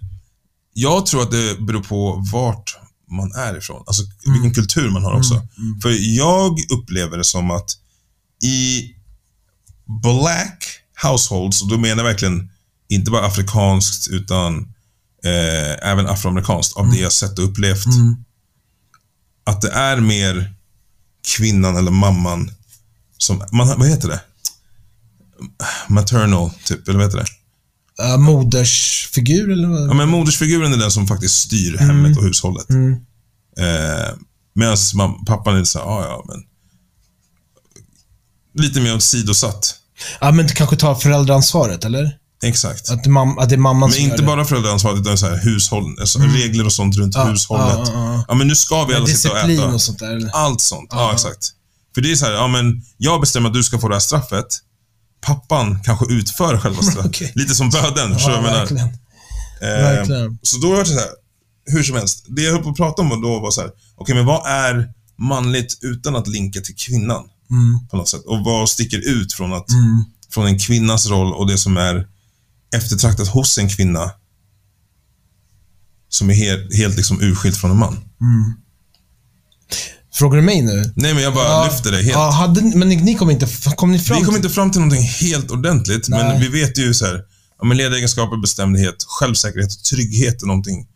[0.74, 2.78] jag tror att det beror på vart
[3.12, 3.84] man är ifrån.
[3.88, 5.42] Alltså vilken kultur man har också.
[5.82, 7.70] För jag upplever det som att
[8.44, 8.90] i
[10.04, 10.66] black
[11.04, 12.50] households, och då menar jag verkligen
[12.90, 14.73] inte bara afrikanskt utan
[15.24, 17.86] eh, även afroamerikanskt, av det jag sett och upplevt.
[19.46, 20.54] Att det är mer
[21.38, 22.52] kvinnan eller mamman
[23.18, 24.22] som, man, vad heter det?
[25.88, 27.28] Maternal, typ, eller vad heter det?
[28.04, 29.90] Uh, modersfigur eller vad?
[29.90, 32.70] Ja, men modersfiguren är den som faktiskt styr hemmet och hushållet.
[32.70, 32.92] Mm.
[33.58, 34.14] Eh,
[34.54, 34.78] Medan
[35.26, 36.44] pappan är såhär, ja ja, men...
[38.64, 39.76] Lite mer åsidosatt.
[40.22, 42.18] Ja, men kanske ta föräldraansvaret, eller?
[42.44, 42.90] Exakt.
[42.90, 44.24] Att, mam- att det är mamman Men som inte det.
[44.24, 47.66] bara föräldraansvaret, utan så här, hushåll, alltså regler och sånt runt Ja, hushållet.
[47.78, 48.26] ja, ja, ja.
[48.28, 49.74] Ja, men nu ska vi alla sitta och Disciplin äta.
[49.74, 50.16] och sånt där.
[50.16, 50.30] eller?
[50.34, 50.90] Allt sånt.
[50.92, 51.50] Ja, exakt.
[51.96, 54.00] För det är så här, ja men jag bestämmer att du ska få det här
[54.00, 54.46] straffet.
[55.22, 57.06] Pappan kanske utför själva straffet.
[57.06, 57.32] Okej.
[57.36, 58.60] Lite som böden, förstår du Ja, vad jag menar?
[58.60, 58.88] verkligen.
[59.62, 60.40] Eh, Verkligen.
[60.42, 61.08] Så då var det så här,
[61.66, 62.26] hur som helst.
[62.28, 64.90] Det jag höll på att prata om då var så här, okej men vad är
[65.20, 67.24] manligt utan att linka till kvinnan?
[67.52, 67.88] Mm.
[67.92, 68.22] På något sätt.
[68.26, 69.66] Och vad sticker ut från, att,
[70.34, 72.08] från en kvinnas roll och det som är
[72.74, 74.12] eftertraktat hos en kvinna
[76.10, 77.98] som är helt, helt liksom urskilt från en man.
[80.14, 80.94] Frågar du mig nu?
[80.96, 82.08] Nej, men jag bara Ja, lyfter det helt.
[82.10, 84.72] Ja, hade, men ni, ni kom inte, kom ni fram Vi kom till- inte fram
[84.72, 86.40] till någonting helt ordentligt, men Nej.
[86.40, 87.22] vi vet ju så här,
[87.60, 90.88] ja, men ledaregenskaper, bestämdhet, självsäkerhet och trygghet är någonting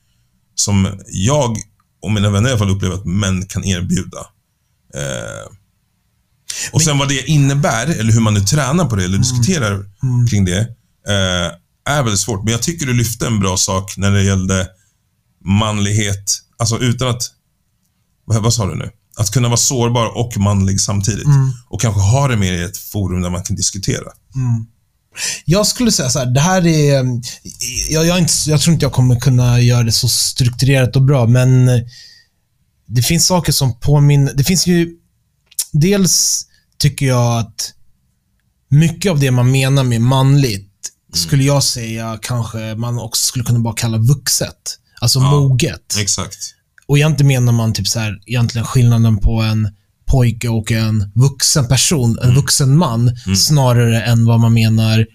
[0.55, 1.57] som jag
[2.01, 4.17] och mina vänner i alla fall upplever att män kan erbjuda.
[4.95, 5.53] Eh,
[6.71, 9.86] och sen vad det innebär, eller hur man nu tränar på det, eller diskuterar
[10.30, 10.59] kring det,
[11.07, 11.51] eh,
[11.88, 12.43] är väldigt svårt.
[12.43, 14.67] Men jag tycker du lyfte en bra sak när det gällde
[15.45, 17.23] manlighet, alltså utan att...
[18.25, 18.91] Vad, vad sa du nu?
[19.17, 21.27] Att kunna vara sårbar och manlig samtidigt.
[21.69, 24.11] Och kanske ha det mer i ett forum där man kan diskutera.
[25.45, 27.05] Jag skulle säga så här, det här är...
[27.89, 31.01] Jag, jag, är inte, jag tror inte jag kommer kunna göra det så strukturerat och
[31.01, 31.69] bra, men
[32.88, 34.33] det finns saker som påminner...
[34.33, 34.95] Det finns ju...
[35.71, 36.45] Dels
[36.77, 37.73] tycker jag att
[38.69, 40.66] mycket av det man menar med manligt
[41.18, 44.80] skulle jag säga kanske man också skulle kunna bara kalla vuxet.
[45.01, 45.95] Alltså moget.
[45.99, 46.38] Exakt.
[46.88, 49.70] Och egentligen menar man typ så här, egentligen skillnaden på en
[50.05, 55.05] pojke och en vuxen person, en vuxen man, snarare än vad man menar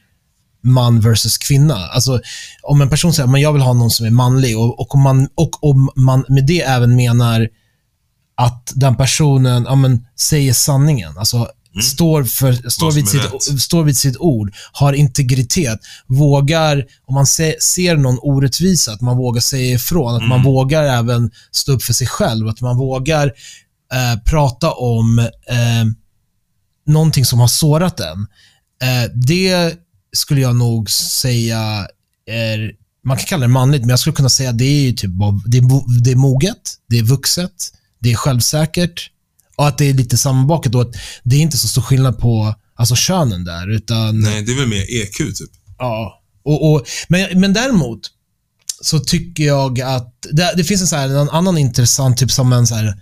[0.63, 1.75] man versus kvinna.
[1.75, 2.21] Alltså,
[2.63, 5.01] om en person säger att jag vill ha någon som är manlig och, och, om,
[5.01, 7.49] man, och om man med det även menar
[8.37, 11.49] att den personen ja, men, säger sanningen, alltså
[11.81, 13.61] står, för, står, vid sitt, rätt.
[13.61, 19.17] står vid sitt ord, har integritet, vågar, om man se, ser någon orättvisa, att man
[19.17, 23.27] vågar säga ifrån, att man vågar även stå upp för sig själv, att man vågar
[23.93, 25.19] eh, prata om
[25.49, 25.85] eh,
[26.87, 28.27] någonting som har sårat en.
[28.83, 29.75] Eh, det
[30.13, 31.87] skulle jag nog säga
[32.27, 32.73] är,
[33.05, 35.11] man kan kalla det manligt, men jag skulle kunna säga att det är ju typ
[35.47, 39.12] det är, det är moget, det är vuxet, det är självsäkert
[39.63, 42.55] och att det är lite sammanbakat och att det är inte så stor skillnad på
[42.75, 45.51] alltså könen där, utan Nej, det är väl mer EQ typ.
[45.79, 46.23] Ja.
[46.45, 48.01] Och, och, men, men däremot
[48.81, 52.53] så tycker jag att det, det finns en, så här, en annan intressant, typ som
[52.53, 52.95] en så här,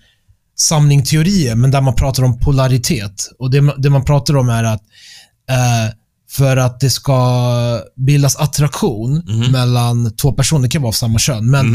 [0.58, 3.28] samling teorier, men där man pratar om polaritet.
[3.38, 4.82] Och det, det man pratar om är att
[5.50, 5.94] eh,
[6.30, 11.50] för att det ska bildas attraktion mellan två personer, det kan vara av samma kön,
[11.50, 11.66] men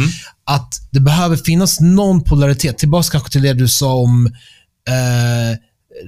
[0.45, 2.77] att det behöver finnas någon polaritet.
[2.77, 4.35] Tillbaka kanske till det du sa om
[4.89, 5.57] eh,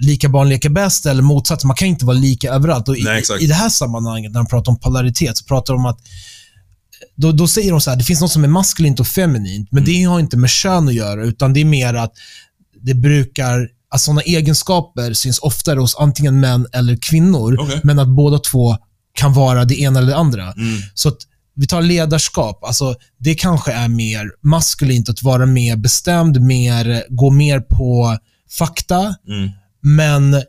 [0.01, 1.67] lika barn leker bäst eller motsatsen.
[1.67, 2.87] Man kan inte vara lika överallt.
[2.87, 3.23] Och i, Nej.
[3.39, 5.99] I det här sammanhanget, när de pratar om polaritet, så pratar de om att
[7.15, 9.85] då, då säger de så här, det finns något som är maskulint och feminint, men
[9.85, 12.13] det har inte med kön att göra, utan det är mer att
[12.81, 17.81] det brukar, att sådana egenskaper syns oftare hos antingen män eller kvinnor, Okej.
[17.83, 18.77] men att båda två
[19.13, 20.43] kan vara det ena eller det andra.
[20.43, 20.81] Mm.
[20.93, 21.17] Så att
[21.55, 27.29] vi tar ledarskap, alltså det kanske är mer maskulint att vara mer bestämd, mer, gå
[27.29, 28.17] mer på
[28.49, 29.49] fakta, Mm.
[29.81, 30.43] men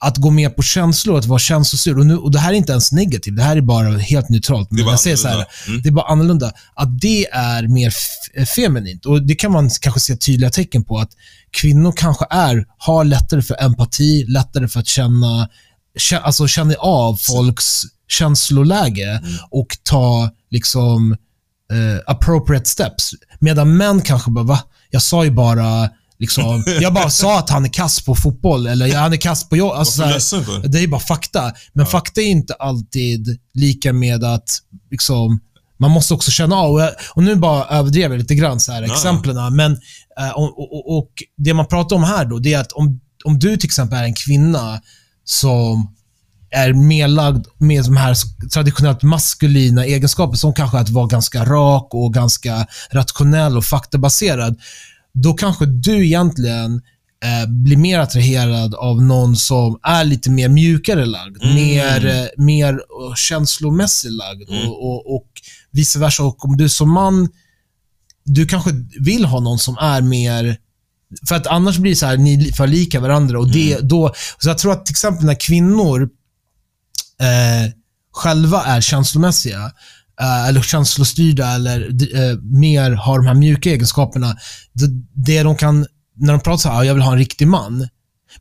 [0.00, 1.98] att gå med på känslor, att vara känslosur.
[1.98, 4.70] Och, nu, och det här är inte ens negativt, det här är bara helt neutralt.
[4.70, 5.44] Men bara jag säger så här.
[5.68, 5.82] Mm.
[5.82, 6.52] det är bara annorlunda.
[6.74, 7.94] Att det är mer
[8.34, 9.06] eh, feminint.
[9.06, 10.98] Och Det kan man kanske se tydliga tecken på.
[10.98, 11.10] Att
[11.50, 15.48] kvinnor kanske är, har lättare för empati, lättare för att känna,
[15.98, 19.34] kä- alltså känna av folks känsloläge Mm.
[19.50, 21.12] och ta liksom
[21.72, 23.10] eh, appropriate steps.
[23.38, 24.60] Medan män kanske bara, va?
[24.90, 28.94] Jag sa ju bara Liksom, jag bara sa att han är kass på fotboll, eller
[28.96, 29.72] han är kass på jobb.
[29.72, 30.68] Alltså, Varför här, för?
[30.68, 31.52] det är bara fakta.
[31.72, 34.58] Men fakta är inte alltid lika med att
[34.90, 35.40] liksom,
[35.78, 36.72] man måste också känna av.
[36.72, 38.94] Och, jag, och nu bara överdrev jag lite grann, så här, Ja.
[38.94, 39.56] exemplen.
[39.56, 39.72] Men,
[40.20, 43.38] eh, och, och, och, det man pratar om här då, det är att om, om
[43.38, 44.80] du till exempel är en kvinna
[45.24, 45.92] som
[46.50, 48.16] är mer lagd med de här
[48.52, 54.56] traditionellt maskulina egenskaper, som kanske att vara ganska rak och ganska rationell och faktabaserad,
[55.22, 56.82] då kanske du egentligen
[57.24, 61.54] eh, blir mer attraherad av någon som är lite mer mjukare lagd, Mm.
[61.54, 64.68] mer, eh, mer eh, känslomässigt lagd Mm.
[64.68, 65.26] och, och, och
[65.70, 66.22] vice versa.
[66.22, 67.28] Och om du som man,
[68.24, 70.56] du kanske vill ha någon som är mer
[71.28, 73.38] för att annars blir det så här, ni för lika varandra.
[73.38, 73.88] Och det, Mm.
[73.88, 76.02] då, så jag tror att till exempel när kvinnor
[77.20, 77.72] eh,
[78.12, 79.72] själva är känslomässiga,
[80.48, 81.80] eller känslostyrda, eller
[82.16, 84.36] eh, mer har de här mjuka egenskaperna.
[84.72, 85.86] Det, det de kan,
[86.16, 87.88] när de pratar så här, "Ja, jag vill ha en riktig man.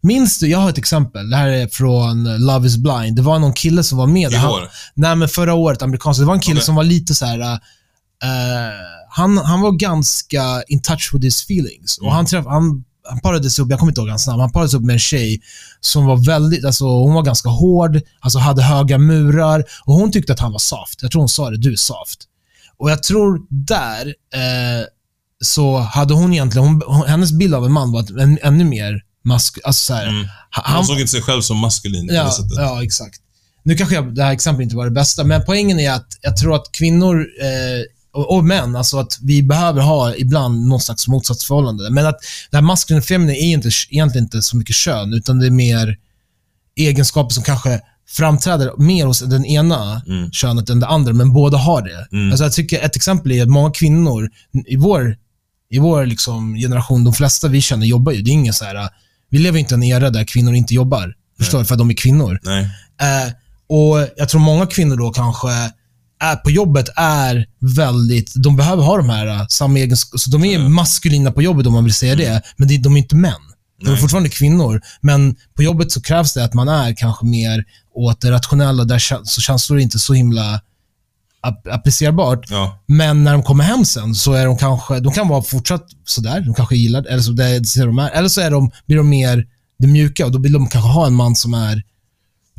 [0.01, 1.29] Minns du, jag har ett exempel.
[1.29, 3.15] Det här är från Love is blind.
[3.15, 4.31] Det var någon kille som var med.
[4.31, 4.69] I Han- år?
[4.93, 6.19] Nej, men förra året, amerikansk.
[6.19, 6.65] Det var en kille Okej.
[6.65, 7.39] som var lite så här.
[7.39, 7.59] eh,
[9.09, 11.97] han, han var ganska in touch with his feelings.
[11.97, 14.73] Och han, träff, han, han parades upp, jag kommer inte ihåg hans namn, han parades
[14.73, 15.41] upp med en tjej
[15.79, 20.33] som var väldigt, alltså hon var ganska hård, alltså hade höga murar och hon tyckte
[20.33, 21.01] att han var soft.
[21.01, 22.19] Jag tror hon sa det, du är soft.
[22.77, 24.85] Och jag tror där eh,
[25.43, 28.63] så hade hon egentligen, hon, hon, hennes bild av en man var att en, ännu
[28.63, 30.27] mer mask, alltså så här, Mm.
[30.49, 32.51] han, Han såg inte sig själv som maskulin på det Ja, sättet.
[32.57, 33.19] ja, exakt.
[33.63, 36.37] Nu kanske jag, det här exemplet inte var det bästa, men poängen är att jag
[36.37, 37.47] tror att kvinnor eh,
[38.15, 41.89] och, och män, alltså att vi behöver ha ibland någon slags motsatsförhållande.
[41.89, 42.17] Men att
[42.51, 45.51] det här maskulina och feminina är inte, egentligen inte så mycket kön, utan det är
[45.51, 45.97] mer
[46.75, 50.31] egenskaper som kanske framträder mer hos den ena Mm.
[50.31, 52.07] könet än det andra, men båda har det.
[52.11, 52.31] Mm.
[52.31, 54.29] Alltså jag tycker ett exempel är att många kvinnor
[54.67, 55.17] i vår,
[55.69, 58.21] i vår liksom generation, de flesta vi känner jobbar ju.
[58.21, 58.89] Det är ingen så här,
[59.29, 61.13] vi lever inte i en era där kvinnor inte jobbar.
[61.37, 61.65] Förstår du?
[61.65, 62.39] För att de är kvinnor.
[63.01, 63.33] Eh,
[63.67, 65.47] och Jag tror många kvinnor då kanske
[66.31, 70.17] är på jobbet är väldigt, de behöver ha de här uh, samma egenskaper.
[70.17, 72.97] Så de är maskulina på jobbet om man vill säga det, men det, de är
[72.97, 73.33] inte män.
[73.79, 74.01] De är Nej.
[74.01, 77.63] fortfarande kvinnor, men på jobbet så krävs det att man är kanske mer
[77.95, 80.61] åt det rationella, där så känslor är inte så himla
[81.41, 82.45] ap- applicerbart.
[82.49, 82.79] Ja.
[82.85, 86.41] Men när de kommer hem sen så är de kanske, de kan vara fortsatt sådär,
[86.41, 89.09] de kanske gillar eller så det ser de är, eller så är de, blir de
[89.09, 89.45] mer
[89.79, 91.83] det mjuka och då vill de kanske ha en man som är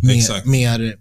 [0.03, 0.95] mer, mer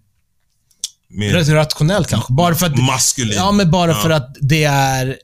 [1.16, 2.34] Mer rätt rationell kanske.
[2.34, 3.36] Bara för att, maskulin.
[3.38, 4.01] ja, men bara Ja.
[4.01, 5.18] för att det är,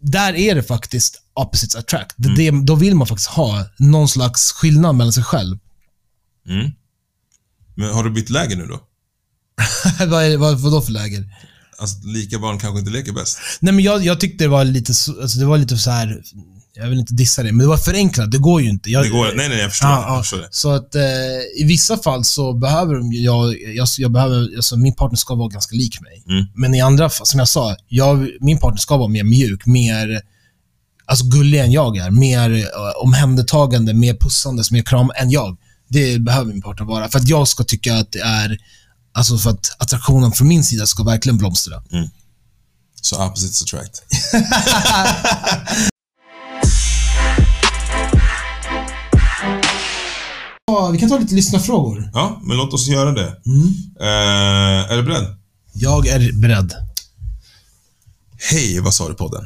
[0.00, 2.18] där är det faktiskt opposites attract.
[2.18, 2.34] Mm.
[2.36, 5.58] det, då vill man faktiskt ha någon slags skillnad mellan sig själv.
[6.48, 6.70] Mm.
[7.74, 8.80] Men har du bytt läger nu då?
[10.06, 11.24] vad, är, vad, vad då för läger?
[11.78, 13.38] Alltså, lika barn kanske inte leker bäst.
[13.60, 16.22] Nej, men jag, jag tyckte det var lite, så- alltså det var lite så här.
[16.76, 18.30] Jag vill inte dissa det, men det var förenklat.
[18.30, 18.90] Det går ju inte.
[18.90, 19.88] Jag, Det går, nej, nej, jag förstår.
[19.88, 20.22] Ja, jag ja.
[20.22, 20.48] förstår det.
[20.50, 21.02] Så att eh,
[21.56, 25.48] i vissa fall så behöver de, jag, jag, jag behöver, alltså min partner ska vara
[25.48, 26.24] ganska lik mig.
[26.28, 26.46] Mm.
[26.54, 30.20] Men i andra fall, som jag sa, jag, min partner ska vara mer mjuk, mer
[31.06, 32.10] alltså gullig än jag är.
[32.10, 35.56] Mer eh, omhändertagande, mer pussandes, mer kram än jag.
[35.88, 37.08] Det behöver min partner vara.
[37.08, 38.58] För att jag ska tycka att det är,
[39.12, 41.82] alltså för att attraktionen från min sida ska verkligen blomstra.
[43.02, 44.02] Så opposites attract.
[50.92, 52.10] vi kan ta lite lyssnarfrågor.
[52.12, 53.26] Ja, men låt oss göra det.
[54.00, 55.36] Eh, är du beredd?
[55.72, 56.74] Jag är beredd.
[58.50, 59.44] Hej, vad sa du podden?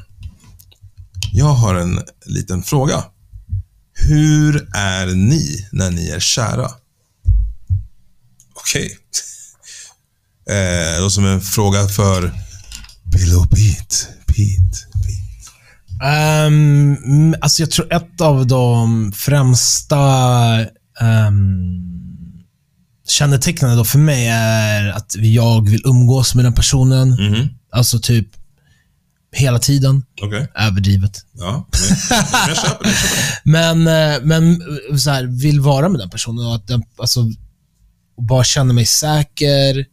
[1.33, 3.05] Jag har en liten fråga.
[3.93, 6.71] Hur är ni när ni är kära?
[8.55, 8.97] Okej.
[10.51, 12.33] Eh, då som en fråga för
[13.05, 13.97] Bill och Pete.
[14.27, 15.51] Pete, Pete.
[16.47, 19.97] Um, mm, alltså jag tror ett av de främsta
[21.01, 22.45] um,
[23.09, 27.09] kännetecknen då för mig är att jag vill umgås med den personen.
[27.09, 27.49] Mhm.
[27.73, 28.29] Alltså typ
[29.33, 30.03] hela tiden.
[30.23, 30.49] Okej.
[30.55, 31.27] Överdrivet.
[31.33, 32.95] Ja, men, men jag köper det.
[33.51, 37.21] Men, eh, men eh, så här, vill vara med den personen och att den, alltså,
[38.17, 39.87] och bara känna mig säker,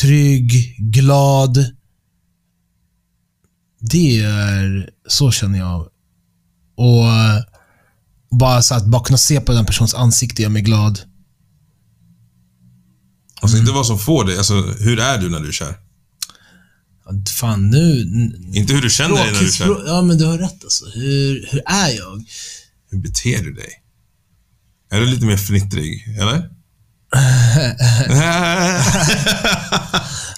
[0.00, 1.64] trygg, glad.
[3.80, 5.88] Det är, så känner jag.
[6.76, 7.42] Och eh,
[8.30, 11.00] bara så att bara kunna se på den personens ansikte gör mig glad.
[13.40, 14.36] Alltså inte vad som får dig.
[14.36, 15.74] Alltså, hur är du när du är kär?
[17.30, 18.00] Fan, nu...
[18.52, 19.82] Inte hur du känner dig när du är kär.
[19.86, 20.84] Ja, men du har rätt alltså.
[20.86, 22.24] Hur, hur är jag?
[22.90, 23.82] Hur beter du dig?
[24.90, 26.50] Är du lite mer fnittrig, eller?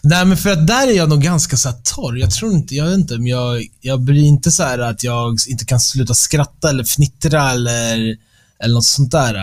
[0.03, 2.17] Nej, men för att där är jag nog ganska så torr.
[2.17, 5.39] Jag tror inte, jag vet inte, men jag, jag blir inte så här att jag
[5.49, 8.17] inte kan sluta skratta eller fnittra eller,
[8.61, 9.35] eller något sånt där.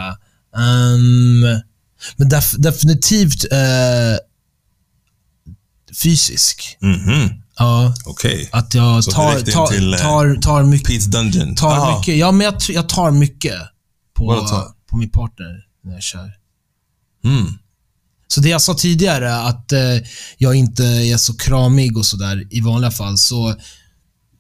[0.57, 1.41] Ehm,
[2.15, 4.17] men def, definitivt eh,
[6.03, 6.77] fysisk.
[6.81, 8.49] Mhm, Ja, okej.
[8.51, 10.89] att jag Så tar, tar, till, eh, tar, tar mycket.
[10.89, 11.55] Pete's Dungeon.
[11.55, 12.17] Tar Ah, mycket.
[12.17, 13.55] Ja, men jag, jag tar mycket
[14.13, 14.47] på,
[14.89, 16.33] på min partner när jag kör.
[17.27, 17.53] Mm.
[18.27, 19.79] Så det jag sa tidigare, att eh,
[20.37, 23.55] jag inte är så kramig och sådär i vanliga fall, så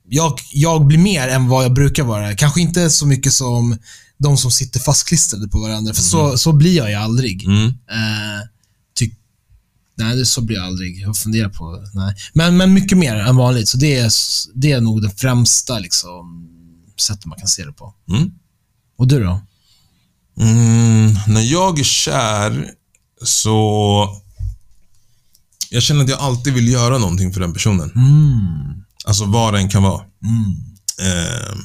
[0.09, 2.35] jag, jag blir mer än vad jag brukar vara.
[2.35, 3.77] Kanske inte så mycket som
[4.17, 7.45] de som sitter fastklistrade på varandra, för så, så blir jag ju aldrig.
[7.45, 7.67] Mm.
[7.67, 8.47] Eh,
[8.99, 9.11] ty,
[9.97, 10.99] nej, det, så blir jag aldrig.
[10.99, 11.83] Jag funderar på...
[11.93, 12.15] Nej.
[12.33, 14.11] Men, men mycket mer än vanligt, så det är,
[14.53, 16.49] det är nog det främsta liksom,
[16.99, 17.93] sättet man kan se det på.
[18.09, 18.31] Mm.
[18.97, 19.41] Och du då?
[20.39, 22.71] Mm, när jag är kär
[23.23, 24.21] så...
[25.69, 27.91] Jag känner att jag alltid vill göra någonting för den personen.
[27.95, 28.83] Mm.
[29.05, 30.01] Alltså vad det än kan vara.
[30.23, 30.53] Mm.
[31.01, 31.57] Eh,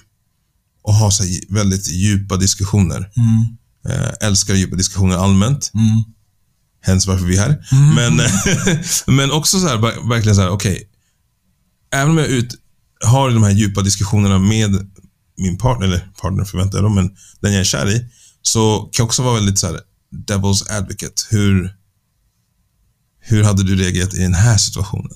[0.82, 3.10] och ha så väldigt djupa diskussioner.
[3.16, 3.56] Mm.
[3.88, 5.70] Eh, älskar djupa diskussioner allmänt.
[5.74, 6.02] Mm.
[6.82, 7.64] Hens varför vi är här.
[7.94, 8.20] Men,
[9.16, 10.88] men också så här, ver- verkligen så här, okej.
[11.92, 12.54] även om jag ut,
[13.04, 14.88] har de här djupa diskussionerna med
[15.38, 18.06] min partner, eller partner förväntar jag då, men den jag är kär i,
[18.42, 19.80] så kan jag också vara väldigt så här,
[20.28, 21.22] devil's advocate.
[21.30, 21.74] Hur,
[23.20, 25.10] hur hade du reagerat i den här situationen?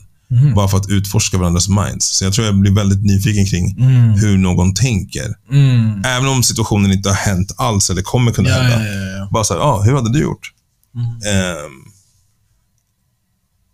[0.54, 2.06] Bara för att utforska varandras minds.
[2.08, 3.82] Så jag tror jag blir väldigt nyfiken kring
[4.16, 5.34] hur någon tänker.
[5.50, 6.04] Mm.
[6.04, 8.86] Även om situationen inte har hänt alls eller kommer kunna Ja, hända.
[8.86, 9.28] ja, ja.
[9.32, 10.52] Bara så här, ah, hur hade du gjort?
[11.26, 11.72] Ehm,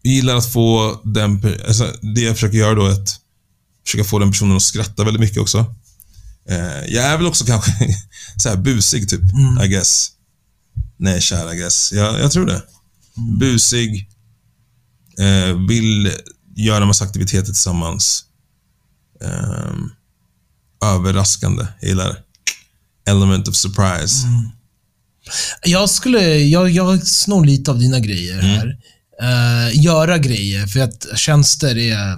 [0.03, 1.43] jag gillar att få den...
[1.67, 3.09] Alltså, det jag försöker göra då är att
[3.87, 5.75] försöka få den personen att skratta väldigt mycket också.
[6.49, 7.73] Eh, jag är väl också kanske
[8.37, 9.21] så här busig, typ.
[9.65, 10.09] I guess.
[11.07, 11.93] Är kär, I guess.
[11.93, 12.63] Jag, jag tror det.
[13.41, 14.09] busig,
[15.19, 16.13] eh, vill
[16.57, 18.25] göra massa aktiviteter tillsammans.
[19.25, 19.91] Ehm,
[20.85, 21.67] överraskande.
[21.81, 22.19] Jag gillar
[23.09, 24.27] element of surprise.
[25.65, 28.47] Jag skulle, jag, jag snor lite av dina grejer Mm.
[28.47, 28.79] här.
[29.23, 32.17] Eh, göra grejer, för att tjänster är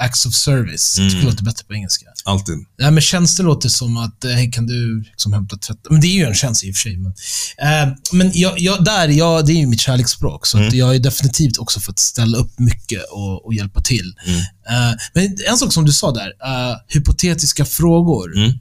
[0.00, 0.98] acts of service.
[0.98, 1.14] Mm.
[1.14, 2.06] Det låter bättre på engelska.
[2.24, 2.54] Alltid.
[2.78, 5.78] Nej, men tjänster låter som att, eh, hej, kan du liksom hämta tvätt?
[5.90, 6.96] Men det är ju en tjänst i och för sig.
[6.96, 7.12] Men,
[7.58, 10.78] eh, men jag, jag, där, jag, det är ju mitt kärleksspråk, så att Mm.
[10.78, 14.14] jag är definitivt också fått ställa upp mycket och, och hjälpa till.
[14.26, 14.40] Mm.
[14.40, 18.36] Eh, men en sak som du sa där, eh, hypotetiska frågor.
[18.36, 18.52] Mm.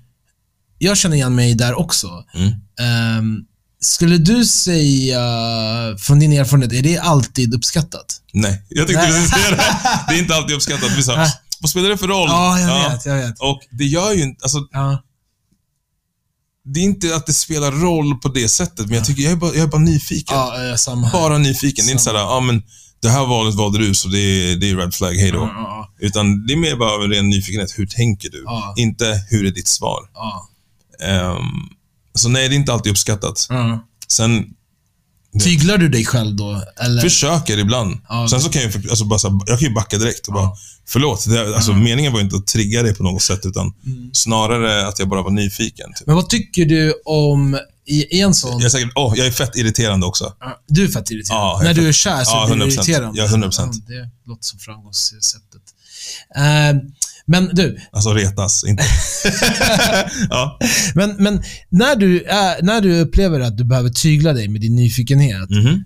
[0.78, 2.08] Jag känner igen mig där också.
[2.34, 2.52] Mm.
[3.86, 5.22] Skulle du säga,
[6.00, 8.22] från din erfarenhet, är det alltid uppskattat?
[8.34, 9.56] Nej, jag tänkte precis det.
[10.10, 10.92] Det är inte alltid uppskattat.
[10.98, 11.28] Vi sa,
[11.60, 12.30] vad spelar det för roll?
[12.30, 13.06] Ja, jag vet.
[13.06, 13.40] Jag vet.
[13.40, 15.04] Och det gör ju inte, alltså, Ja.
[16.66, 19.36] det är inte att det spelar roll på det sättet, men jag tycker, jag är
[19.36, 20.38] bara, jag är bara nyfiken.
[20.38, 21.20] Ja, samma här.
[21.20, 21.86] Bara nyfiken.
[21.86, 22.64] Det är inte såhär, ja men,
[23.02, 25.38] det här valet valde du, så det är, det är red flag, hej då.
[25.40, 27.74] Ja, ja, Utan det är mer bara ren nyfikenhet.
[27.78, 28.44] Hur tänker du?
[28.46, 28.74] Ja.
[28.78, 30.00] Inte, hur är ditt svar?
[30.14, 30.50] ja,
[31.02, 31.38] Ehm,
[32.16, 33.46] så nej, det är inte alltid uppskattat.
[33.50, 33.88] ja.
[34.08, 34.46] Sen
[35.44, 36.64] Tyglar du dig själv då?
[36.80, 37.02] Eller?
[37.02, 37.98] försöker ibland.
[38.10, 38.28] Ja.
[38.30, 40.50] Sen så kan jag, alltså, bara, här, jag kan ju backa direkt och bara,
[40.88, 41.26] förlåt.
[41.30, 44.10] Det, alltså, Meningen var inte att trigga dig på något sätt, utan Mm.
[44.14, 45.94] snarare att jag bara var nyfiken.
[45.94, 46.08] Typ.
[46.08, 48.52] Men vad tycker du om, i en sån...
[48.52, 50.34] Jag är, säkert, åh, jag är fett irriterande också.
[50.68, 51.46] Du är fett irriterande.
[51.46, 52.74] Ja, När du fett- är kär så Ja, blir du 100%.
[52.74, 53.22] irriterande.
[53.22, 53.52] Ja, 100%.
[53.58, 55.62] Ja, det låter som framgångsreceptet.
[56.36, 56.42] Eh,
[57.28, 58.84] men du, Alltså retas, inte...
[60.30, 60.60] ja.
[60.96, 64.76] men, men när, du är, när du upplever att du behöver tygla dig med din
[64.76, 65.84] nyfikenhet, Mhm.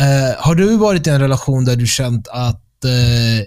[0.00, 3.44] eh, har du varit i en relation där du känt att eh,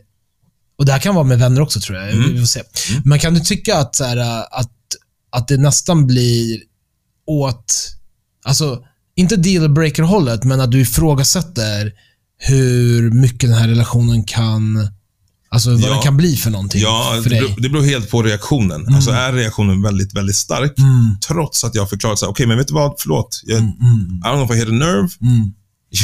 [0.77, 2.11] och det här kan vara med vänner också tror jag.
[2.11, 2.33] Mm.
[2.33, 2.61] Vi får se.
[3.05, 4.17] Men kan du tycka att, så här,
[4.51, 4.71] att,
[5.31, 6.59] att det nästan blir
[7.27, 7.95] åt,
[8.45, 8.79] alltså,
[9.15, 11.91] inte dealbreaker-hållet, men att du ifrågasätter
[12.37, 14.89] hur mycket den här relationen kan,
[15.51, 15.93] alltså vad Ja.
[15.93, 18.95] den kan bli för någonting Ja, för det beror, det beror helt på reaktionen.
[18.95, 22.47] Alltså är reaktionen väldigt, väldigt stark, Mm, trots att jag har förklarat så här, okej,
[22.47, 22.93] men vet du vad?
[22.97, 23.41] Förlåt.
[23.45, 25.09] Jag, mm, mm, I don't know if I hit a nerve.
[25.21, 25.51] mm,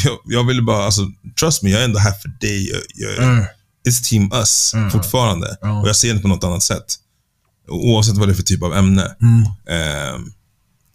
[0.06, 1.02] Jag, jag ville bara, alltså,
[1.40, 2.70] trust me, jag är ändå här för dig.
[2.70, 2.82] Jag,
[3.18, 3.46] jag, mm.
[3.90, 4.92] It's team us Mm.
[4.92, 5.48] fortfarande.
[5.82, 6.86] Och jag ser det på något annat sätt.
[7.70, 9.16] Oavsett vad det är för typ av ämne.
[9.22, 9.42] Mm.
[9.70, 10.32] Ehm,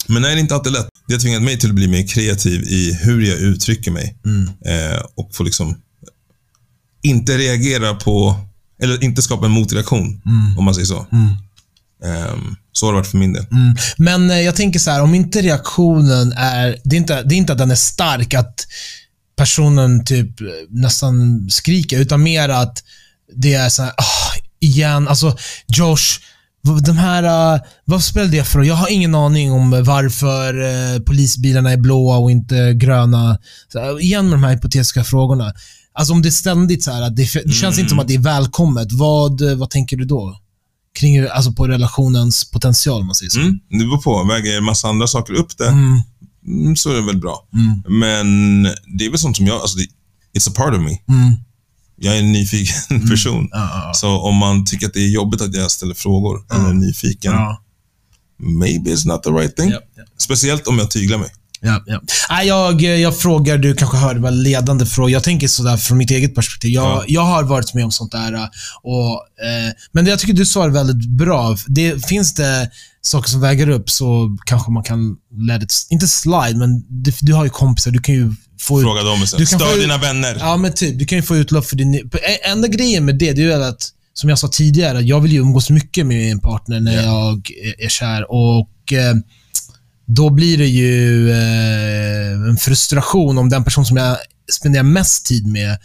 [0.06, 0.88] men nej, det är inte alltid lätt.
[1.08, 4.16] Det har tvingat mig till att bli mer kreativ i hur jag uttrycker mig.
[4.24, 4.42] Mm.
[4.46, 5.76] Eh, och få liksom
[7.02, 8.36] inte reagera på,
[8.82, 10.58] eller inte skapa en motreaktion, Mm.
[10.58, 11.06] om man säger så.
[11.12, 11.28] Mm.
[12.04, 13.46] Ehm, så har det varit för min del.
[13.50, 13.76] Mm.
[13.96, 17.36] Men eh, jag tänker så här, om inte reaktionen är, det är inte, det är
[17.36, 18.66] inte att den är stark, att
[19.36, 22.78] personen typ eh, nästan skriker, utan mer att
[23.36, 25.36] det är så här, "Ah, igen, alltså
[25.66, 26.20] Josh,
[26.86, 28.62] de här, uh, vad spelar det för?
[28.62, 33.38] Jag har ingen aning om varför eh, polisbilarna är blåa och inte gröna.
[33.72, 35.52] Så, här, igen med de här hypotetiska frågorna.
[35.92, 38.14] Alltså om det är ständigt så här, att det, det känns inte som att det
[38.14, 38.92] är välkommet.
[38.92, 40.40] Vad, eh, vad tänker du då?
[40.98, 43.40] Kring, alltså på relationens potential, man säger så.
[43.40, 44.24] Mm, det beror på.
[44.24, 46.00] Väger en massa andra saker upp det, Mm,
[46.46, 47.48] mm, så är det väl bra.
[47.54, 48.62] mm, Men
[48.98, 49.86] det är väl sånt som jag, alltså det,
[50.38, 50.90] it's a part of me.
[51.16, 51.34] mm.
[52.02, 53.48] Jag är en nyfiken person.
[53.52, 56.68] Ja, ja, Så om man tycker att det är jobbigt att jag ställer frågor eller
[56.68, 57.62] är nyfiken, ja.
[58.38, 59.72] maybe it's not the right thing.
[60.18, 61.30] Speciellt om jag tyglar mig.
[61.62, 62.00] Ja, ja.
[62.30, 65.10] Nej, jag, jag frågar, du kanske hör, det var ledande frågor.
[65.10, 66.70] Jag tänker sådär från mitt eget perspektiv.
[66.70, 67.04] Jag, Ja.
[67.08, 68.34] jag har varit med om sånt där.
[68.82, 69.12] Och,
[69.46, 71.56] eh, men jag tycker du svarar väldigt bra.
[71.66, 72.70] Det, finns det
[73.02, 75.16] saker som väger upp så kanske man kan
[75.48, 77.90] let it, inte slide, men du, du har ju kompisar.
[77.90, 79.50] Du kan ju få ut, Fråga dem Du istället.
[79.68, 80.36] kan ut- dina vänner.
[80.40, 80.98] Ja, men typ.
[80.98, 82.10] Du kan ju få utlopp för din...
[82.50, 85.40] Enda grejen med det, det är ju att, som jag sa tidigare, jag vill ju
[85.40, 87.02] umgås mycket med en partner när Ja.
[87.02, 88.30] jag är, är kär.
[88.30, 89.14] Och eh,
[90.14, 94.16] då blir det ju eh, en frustration om den person som jag
[94.52, 95.78] spenderar mest tid med,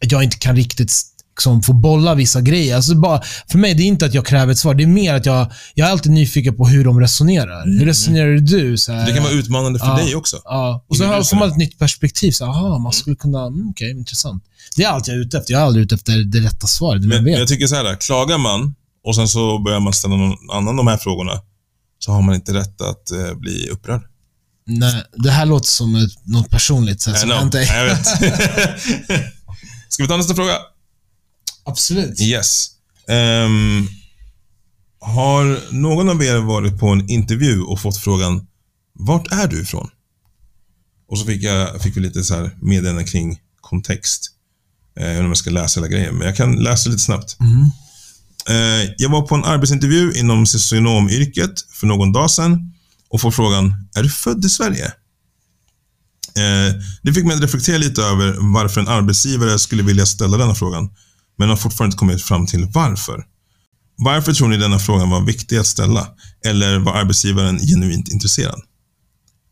[0.00, 0.92] jag inte kan riktigt
[1.36, 2.76] liksom, få bolla vissa grejer.
[2.76, 4.74] Alltså bara, för mig, det är inte att jag kräver ett svar.
[4.74, 7.78] Det är mer att jag, jag är alltid nyfiken på hur de resonerar.
[7.78, 8.78] Hur resonerar du?
[8.78, 9.08] Så här, Mm.
[9.10, 9.96] Det kan vara utmanande för Ja.
[9.96, 10.36] dig också.
[10.44, 12.32] Ja, och så har- man ett nytt perspektiv.
[12.32, 13.46] Så, aha, man skulle kunna...
[13.46, 14.42] Mm, Okej, intressant.
[14.76, 15.52] Det är allt jag är ute efter.
[15.52, 17.02] Jag är aldrig ute efter det rätta svaret.
[17.02, 17.38] Men jag vet.
[17.38, 20.86] jag tycker så här, klagar man och sen så börjar man ställa någon annan de
[20.86, 21.32] här frågorna,
[22.06, 24.02] så har man inte rätt att eh, bli upprörd.
[24.66, 27.00] Nej, det här låter som ett, något personligt.
[27.00, 27.66] Så här, som hänt dig.
[27.66, 28.06] Jag vet.
[29.88, 30.58] Ska vi ta nästa fråga?
[31.64, 32.20] Absolut.
[32.20, 32.68] Yes.
[33.08, 33.88] Ehm,
[35.00, 38.46] har någon av er varit på en intervju och fått frågan
[38.92, 39.90] Vart är du ifrån?
[41.08, 44.30] Och så fick, jag, fick vi lite så här meddelande kring kontext.
[45.00, 47.02] Eh, Jag vet inte om jag ska läsa hela grejen, men jag kan läsa lite
[47.02, 47.36] snabbt.
[47.40, 47.70] Mm.
[48.48, 52.72] Eh, jag var på en arbetsintervju inom socionomyrket för någon dag sedan
[53.10, 54.84] och får frågan Är du född i Sverige?
[56.36, 60.54] Eh, det fick mig att reflektera lite över varför en arbetsgivare skulle vilja ställa denna
[60.54, 60.90] frågan,
[61.38, 63.24] men har fortfarande inte kommit fram till varför.
[63.98, 66.08] Varför tror ni denna frågan var viktig att ställa?
[66.46, 68.60] Eller var arbetsgivaren genuint intresserad?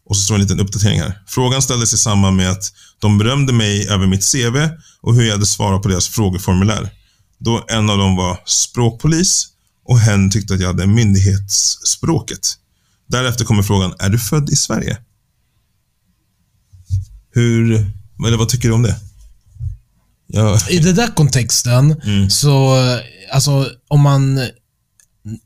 [0.06, 1.22] Och så står en liten uppdatering här.
[1.26, 4.68] Frågan ställdes i samband med att de berömde mig över mitt CV
[5.00, 6.90] och hur jag hade svarat på deras frågeformulär.
[7.44, 9.46] Då en av dem var språkpolis
[9.84, 12.48] och hen tyckte att jag hade myndighetsspråket.
[13.06, 14.98] Därefter kommer frågan, är du född i Sverige?
[17.34, 17.72] Hur,
[18.26, 18.96] eller vad tycker du om det?
[20.26, 22.30] Ja, I den där kontexten, Mm.
[22.30, 22.76] så,
[23.32, 24.40] alltså om man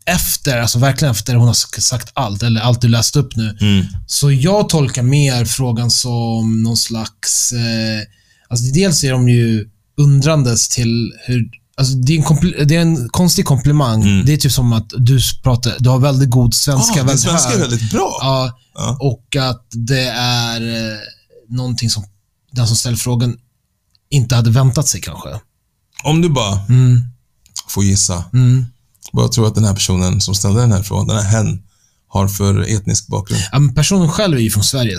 [0.06, 3.86] efter, alltså verkligen efter hon har sagt allt, eller allt du läst upp nu, mm,
[4.06, 7.52] så jag tolkar mer frågan som någon slags...
[7.52, 8.00] Eh,
[8.48, 11.50] alltså dels är de ju undrandes till hur...
[11.78, 14.02] Alltså det, är en kompl- det är en konstig komplimang.
[14.02, 14.26] Mm.
[14.26, 16.92] Det är typ som att du pratar, du har väldigt god svenska.
[17.00, 18.18] ah, väldigt svenska är väldigt bra.
[18.20, 18.96] Ja, Ja.
[19.00, 20.60] och att det är
[20.92, 20.98] eh,
[21.48, 22.04] någonting som
[22.52, 23.36] den som ställer frågan
[24.10, 25.28] inte hade väntat sig kanske.
[26.04, 27.00] Om du bara Mm,
[27.68, 28.66] får gissa, mm.
[29.12, 31.62] vad tror du att den här personen som ställde den här frågan, den här hen,
[32.08, 33.42] har för etnisk bakgrund?
[33.52, 34.98] Ja, personen själv är ju från Sverige,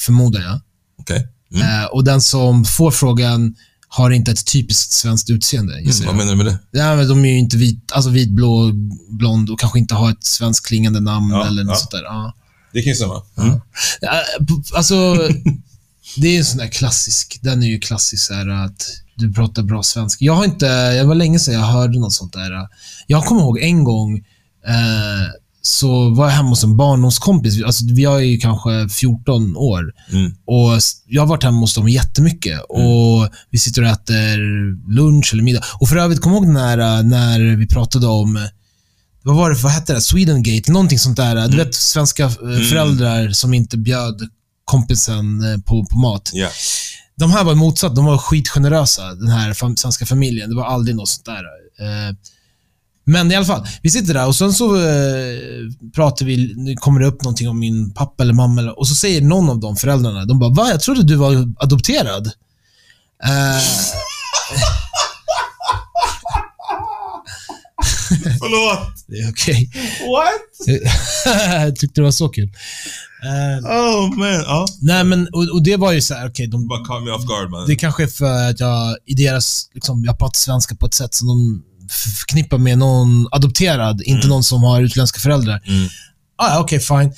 [0.00, 0.60] förmodar jag.
[1.00, 1.28] Okej?
[1.54, 1.80] Mm.
[1.82, 3.54] Eh, och den som får frågan
[3.88, 5.78] har inte ett typiskt svenskt utseende.
[5.78, 6.58] Mm, vad menar du med det?
[6.70, 8.72] Ja, men de är ju inte vit, alltså vit, blå,
[9.08, 11.78] blond och kanske inte har ett svenskt klingande namn Ja, eller något ja.
[11.78, 12.02] sånt där.
[12.02, 12.34] Ja.
[12.72, 13.22] Det kan ju stämma.
[13.38, 13.60] Mm.
[14.00, 14.22] Ja,
[14.74, 15.28] Alltså,
[16.16, 19.62] det är en sån där klassisk, den är ju klassisk så här att du pratar
[19.62, 20.24] bra svenska.
[20.24, 22.68] Jag har inte, det var länge sedan jag hörde något sånt där.
[23.06, 24.16] Jag kommer ihåg en gång,
[24.66, 25.26] eh,
[25.68, 27.62] så var jag hemma hos en barndomskompis.
[27.62, 29.92] Alltså, jag är ju kanske 14 år.
[30.12, 30.32] Mm.
[30.46, 32.60] Och jag har varit hemma hos dem jättemycket.
[32.68, 34.38] Och Vi sitter och äter
[34.94, 35.64] lunch eller middag.
[35.80, 38.48] Och för övrigt, kom ihåg när, när vi pratade om,
[39.22, 40.00] vad var det, vad hette det?
[40.00, 40.72] Swedengate?
[40.72, 41.48] Någonting sånt där.
[41.48, 42.30] Du vet, svenska äh,
[42.70, 44.28] föräldrar som inte bjöd
[44.64, 46.30] kompisen äh, på, på mat.
[46.34, 46.48] Ja.
[47.16, 47.96] De här var motsatt.
[47.96, 50.50] De var skitgenerösa, den här fam svenska familjen.
[50.50, 51.44] Det var aldrig något sånt där.
[51.80, 52.14] Eh,
[53.08, 55.38] Men i alla fall, vi sitter där och sen så eh,
[55.94, 58.94] pratar vi, nu kommer det upp någonting om min pappa eller mamma eller, och så
[58.94, 60.70] säger någon av de föräldrarna, de bara Va?
[60.70, 62.26] Jag trodde du var adopterad.
[63.24, 63.28] Eh,
[68.38, 69.04] Förlåt!
[69.06, 69.70] det är okej.
[70.00, 70.66] What?
[71.64, 72.50] jag tyckte det var så kul.
[73.24, 74.28] Eh, Oh man.
[74.28, 74.66] Ja.
[74.80, 77.26] nej, men och, och det var ju så här, okej, de, Bara caught me off
[77.26, 77.66] guard man.
[77.66, 81.14] Det kanske är för att jag i deras, liksom, jag pratar svenska på ett sätt
[81.14, 85.62] som de förknippar med någon adopterad, inte någon som har utländska föräldrar.
[85.66, 85.88] Mm.
[86.36, 87.12] Ah, okej, fine.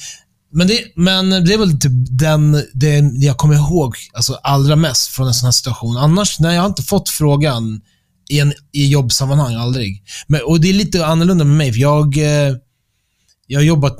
[0.52, 5.08] Men det, men det är väl typ den, det jag kommer ihåg alltså allra mest
[5.08, 5.96] från en sån här situation.
[5.96, 7.80] Annars, nej, jag har inte fått frågan
[8.30, 10.02] i, en, i jobbsammanhang, aldrig.
[10.26, 12.56] Men, och det är lite annorlunda med mig, för jag, eh,
[13.46, 13.98] jag har jobbat,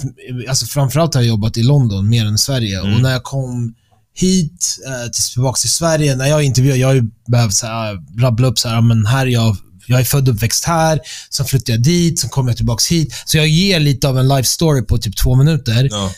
[0.48, 2.80] alltså framförallt har jag jobbat i London mer än i Sverige.
[2.80, 2.94] Mm.
[2.94, 3.74] Och när jag kom
[4.14, 8.20] hit, eh, till, tillbaka till Sverige, när jag intervjuar, jag har ju behövt så här,
[8.20, 9.56] rabbla upp så här, men här är jag,
[9.91, 13.14] jag är född och uppväxt här, sen flyttade jag dit, sen kom jag tillbaka hit.
[13.24, 15.88] Så jag ger lite av en life story på typ två minuter.
[15.91, 16.12] Ja.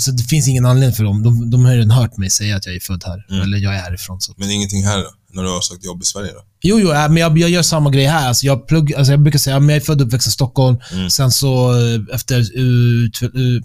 [0.00, 1.22] Så det finns ingen anledning för dem.
[1.22, 3.26] De, de har redan hört mig säga att jag är född här.
[3.30, 3.42] Mm.
[3.42, 4.20] Eller jag är härifrån.
[4.20, 4.34] Så.
[4.36, 5.10] Men ingenting här då?
[5.34, 6.44] När du har sökt jobb i Sverige då?
[6.62, 8.28] Jo, jo, äh, men jag, jag gör samma grej här.
[8.28, 10.78] Alltså jag, plugg, alltså jag brukar säga att jag är född och uppväxt i Stockholm.
[10.92, 11.10] Mm.
[11.10, 13.64] Sen så eh, efter ut, ut,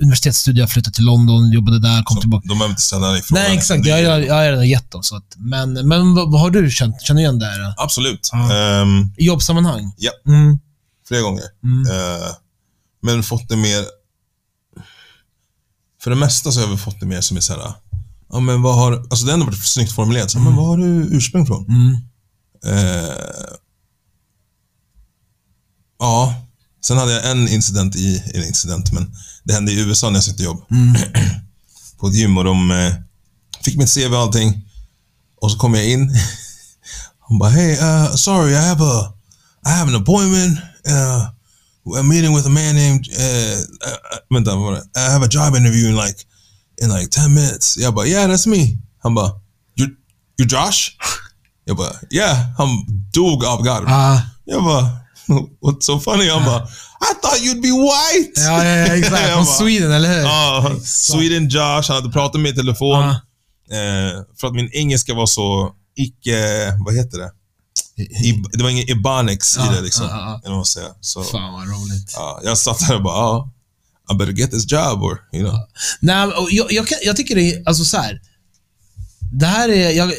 [0.00, 2.48] universitetsstudier jag flyttade till London, jobbade där, kom Så tillbaka.
[2.48, 3.44] De behöver inte ställa dig frågan.
[3.44, 3.86] Nej, exakt.
[3.86, 5.02] Jag, jag, jag har redan gett dem.
[5.02, 7.02] Så att, men men vad, vad har du känt?
[7.02, 7.74] Känner du igen det här?
[7.76, 8.30] Absolut.
[8.32, 8.52] Ja.
[8.54, 9.94] Ehm, I jobbsammanhang?
[9.96, 10.12] Ja.
[10.26, 10.58] Mm.
[11.08, 11.44] flera gånger.
[11.64, 11.96] Mm.
[11.96, 12.28] Eh,
[13.02, 13.84] men fått det mer...
[16.02, 17.72] För det mesta så har vi fått det mer som är såhär,
[18.32, 18.92] ja men vad har...
[18.92, 20.30] Alltså det har ändå varit snyggt formulerat.
[20.30, 20.86] Så, Men vad har du
[21.16, 21.66] ursprung från?
[21.66, 21.96] Mm.
[22.66, 23.14] Eh,
[25.98, 26.34] ja.
[26.84, 29.14] Sen hade jag en incident i, eller incident, men
[29.44, 30.64] det hände i USA när jag sökte jobb.
[30.70, 30.94] Mm.
[32.00, 32.94] På ett gym och de eh,
[33.64, 34.68] fick mitt CV och allting.
[35.40, 36.10] Och så kom jag in.
[37.20, 39.12] Hon bara, hey, uh, sorry, I have a,
[39.66, 40.58] I have an appointment.
[40.88, 41.28] Uh,
[41.98, 45.00] a meeting with a man named, uh, uh, vänta, vad var det?
[45.00, 46.18] I have a job interview in like,
[46.82, 47.76] in like 10 minutes.
[47.76, 48.78] Jag bara, yeah, that's me.
[49.02, 49.30] Han bara,
[49.76, 49.88] you,
[50.38, 50.90] you Josh?
[51.64, 52.36] Jag bara, yeah.
[52.58, 52.68] Han
[53.12, 53.84] dog av garv.
[53.88, 54.90] Ah, Jag bara,
[55.62, 56.28] what's so funny?
[56.30, 56.68] Han bara,
[57.10, 58.40] I thought you'd be white.
[58.40, 59.32] ja, ja, ja, exakt.
[59.32, 60.22] Från Sweden, eller hur?
[60.22, 62.98] Ja, Sweden Josh, han hade pratat med mig i telefon.
[63.02, 63.10] Ah.
[63.70, 66.38] Eh, för att min engelska var så icke,
[66.84, 67.30] vad heter det?
[68.02, 70.04] I, det var ingen ebonics Ja, i det liksom.
[70.06, 70.90] Eller vad man säger.
[71.00, 72.12] Så, Fan vad roligt.
[72.16, 73.50] ja, jag satt där och bara, ja,
[74.12, 75.58] I better get this job or, you know.
[76.00, 78.20] Nej, jag, jag, jag tycker det är, alltså så här.
[79.32, 80.12] Det här är, jag,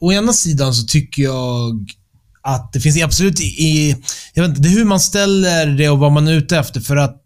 [0.00, 1.90] å ena sidan så tycker jag
[2.42, 3.96] att det finns absolut i, i,
[4.38, 6.80] jag vet inte, det är hur man ställer det och vad man är ute efter
[6.80, 7.16] för att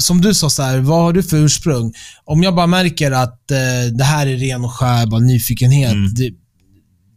[0.00, 1.94] som du sa, så här, vad har du för ursprung?
[2.24, 3.56] Om jag bara märker att eh,
[3.92, 6.14] det här är ren och skär bara nyfikenhet, Mm.
[6.14, 6.30] det,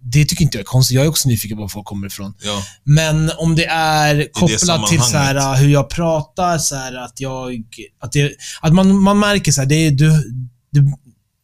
[0.02, 0.96] det tycker inte jag är konstigt.
[0.96, 2.34] Jag är också nyfiken på var folk kommer ifrån.
[2.44, 2.64] Ja.
[2.84, 5.64] Men om det är kopplat till så här, sammanhanget.
[5.64, 7.64] hur jag pratar, så här, att jag...
[8.02, 8.32] Att, det,
[8.62, 10.12] att man, man märker så här, det, är, du,
[10.72, 10.94] du,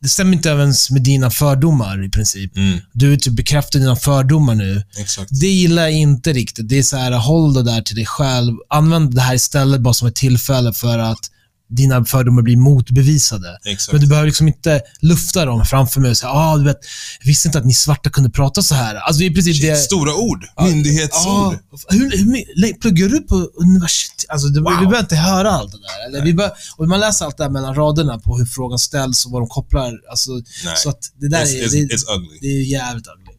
[0.05, 2.57] det stämmer inte överens med dina fördomar i princip.
[2.57, 4.83] Mm, Du typ bekräftar dina fördomar nu.
[4.97, 5.29] exakt.
[5.41, 6.69] Det gillar jag inte riktigt.
[6.69, 8.53] Det är så här, håll det där till dig själv.
[8.69, 11.31] Använd det här istället bara som ett tillfälle för att
[11.69, 13.57] dina fördomar blir motbevisade.
[13.65, 13.91] Exakt.
[13.91, 16.79] Men du behöver liksom inte lufta dem framför mig och säga ah, du vet,
[17.19, 18.95] jag visste inte att ni svarta kunde prata så här.
[18.95, 19.75] Alltså det är precis det...
[19.75, 20.45] Stora ord.
[20.55, 21.57] Ja, Myndighetsord.
[21.89, 22.25] hur, hur,
[22.61, 24.25] my- pluggar du på universitet?
[24.29, 26.07] Alltså, det, Vi behöver inte höra allt det där.
[26.07, 26.25] Eller?
[26.25, 29.31] Vi bör, och man läser allt det där mellan raderna på hur frågan ställs och
[29.31, 29.93] vad de kopplar.
[30.09, 30.77] Alltså, Nej.
[30.77, 32.37] så att det där It's, är, it's, det, it's ugly.
[32.41, 33.31] det är jävligt ugly.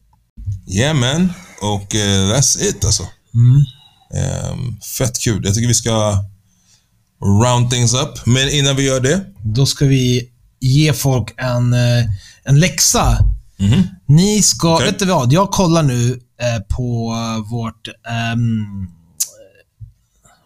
[0.80, 1.32] Yeah man.
[1.62, 3.02] Och eh, that's it alltså.
[3.34, 3.64] Mm.
[4.14, 5.42] Ehm, fett kul.
[5.44, 6.24] Jag tycker vi ska
[7.44, 8.26] round things up.
[8.26, 9.24] Men innan vi gör det.
[9.42, 10.28] Då ska vi
[10.60, 12.04] ge folk en, eh,
[12.44, 13.18] en läxa.
[13.58, 13.82] Mhm.
[14.08, 14.86] Ni ska, Okej.
[14.86, 15.32] vet du vad?
[15.32, 16.10] Jag kollar nu
[16.40, 17.14] eh, på
[17.50, 18.66] vårt ehm,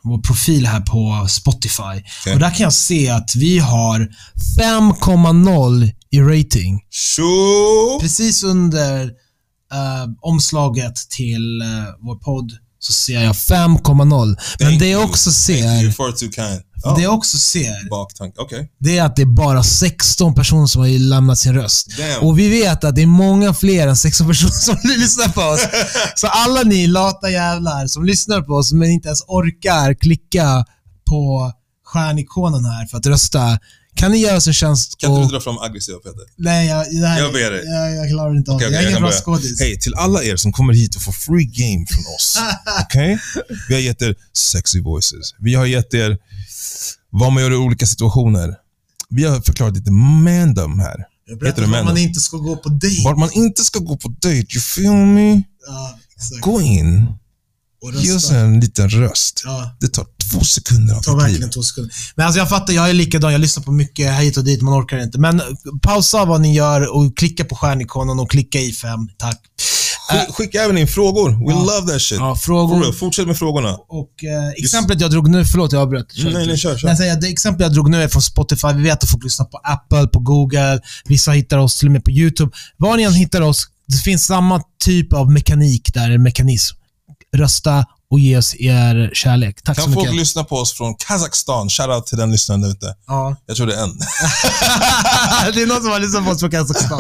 [0.02, 2.02] vår profil här på Spotify.
[2.32, 4.08] Och där kan jag se att vi har
[4.60, 6.80] 5,0 i rating.
[6.90, 8.00] Tjo!
[8.00, 9.04] Precis under
[9.72, 11.68] eh, omslaget till eh,
[12.00, 15.94] vår podd så ser jag 5,0 Men det jag också ser.
[16.84, 17.74] Oh, det jag också ser.
[18.38, 18.72] Okej.
[18.78, 21.88] det är att det är bara 16 personer som har lämnat sin röst.
[21.98, 22.28] Damn.
[22.28, 25.66] Och vi vet att det är många fler än 16 personer som lyssnar på oss.
[26.14, 30.64] Så alla ni lata jävlar som lyssnar på oss men inte ens orkar klicka
[31.08, 31.52] på
[31.84, 33.58] stjärnikonen här för att rösta.
[33.95, 35.26] Kan ni göra oss en tjänst Kan inte och...
[35.28, 36.20] du dra fram aggressiva Peter?
[36.36, 37.64] Nej, jag, det här, Jag ber dig.
[37.64, 38.66] Jag, jag klarar inte av det.
[38.66, 39.61] Okej, Jag är ingen bra skådis.
[39.61, 42.38] Hej, till alla er som kommer hit och får free game från oss.
[42.84, 43.18] Okej?
[43.68, 45.34] Vi har gett er sexy voices.
[45.38, 46.18] Vi har gett er
[47.11, 48.55] vad man gör i olika situationer.
[49.09, 51.05] Vi har förklarat lite mandom här.
[51.26, 51.86] Jag Heter det mandom?
[51.86, 53.05] man inte ska gå på dejt.
[53.05, 55.43] Vart man inte ska gå på dejt, you feel me?
[55.66, 56.41] Ja, exakt.
[56.41, 57.07] Gå in,
[57.82, 58.36] Och ge oss rösta.
[58.36, 59.42] en liten röst.
[59.44, 59.76] Ja.
[59.80, 61.50] Det tar två sekunder av tar ditt verkligen liv.
[61.50, 61.94] två sekunder.
[62.14, 63.32] Men alltså jag fattar, jag är likadan.
[63.32, 65.18] Jag lyssnar på mycket hit och dit, man orkar inte.
[65.18, 65.46] Men eh,
[65.82, 69.08] pausa vad ni gör och klicka på stjärnikonen och klicka i fem.
[69.18, 69.40] Tack.
[70.10, 71.30] Skick, skicka även in frågor.
[71.30, 71.58] We Ja.
[71.80, 72.18] love that shit.
[72.18, 72.92] Ja, frågor.
[72.92, 73.72] Fortsätt med frågorna.
[73.88, 76.12] Och eh, exemplet jag drog nu, förlåt jag avbröt.
[76.12, 76.30] Kör.
[76.30, 76.94] Nej, nej, kör, kör.
[76.94, 78.68] Säger, det exempel jag drog nu är från Spotify.
[78.76, 80.80] Vi vet att folk lyssnar på Apple, på Google.
[81.04, 82.50] Vissa hittar oss till och med på YouTube.
[82.76, 86.76] Var ni än hittar oss, det finns samma typ av mekanik där, mekanism.
[87.36, 89.62] Rösta och ge oss er kärlek.
[89.62, 90.20] Tack så Kan folk mycket.
[90.20, 91.68] lyssna på oss från Kazakstan?
[91.68, 92.94] Shoutout till den lyssnaren där ute.
[93.06, 93.36] Ja.
[93.46, 93.98] Jag tror det är en.
[95.54, 96.98] det är någon som har lyssnat på oss från Kazakstan.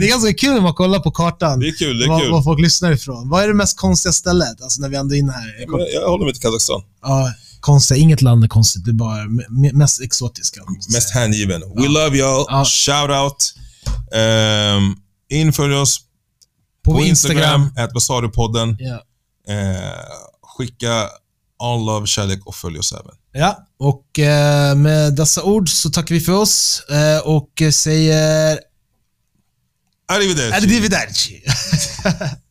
[0.00, 1.60] Det är ganska kul när man kollar på kartan.
[1.60, 2.30] Det är kul, det är var, kul.
[2.32, 3.28] var folk lyssnar ifrån.
[3.28, 4.62] Vad är det mest konstiga stället?
[4.62, 5.60] Alltså när vi ändå är inne här.
[5.60, 6.82] Jag Men Jag håller mig till Kazakstan.
[7.02, 7.98] ja, konstiga.
[8.00, 8.84] Inget land är konstigt.
[8.84, 10.60] Det är bara me- mest exotiska.
[10.66, 11.60] jag Mest hängiven.
[11.60, 12.44] We love y'all.
[12.48, 12.64] Ja.
[12.64, 13.54] Shout out.
[14.14, 14.96] Um,
[15.30, 16.00] in följ oss
[16.84, 17.62] På, på Instagram.
[17.62, 18.76] Instagram, at Basarupodden.
[18.80, 18.94] Ja.
[18.94, 19.00] Eh,
[20.42, 21.08] skicka
[21.62, 23.14] all love, kärlek och följ oss även.
[23.32, 28.60] ja, och eh, med dessa ord så tackar vi för oss eh, och säger
[30.08, 30.56] Arrivederci.
[30.66, 31.42] arrivederci.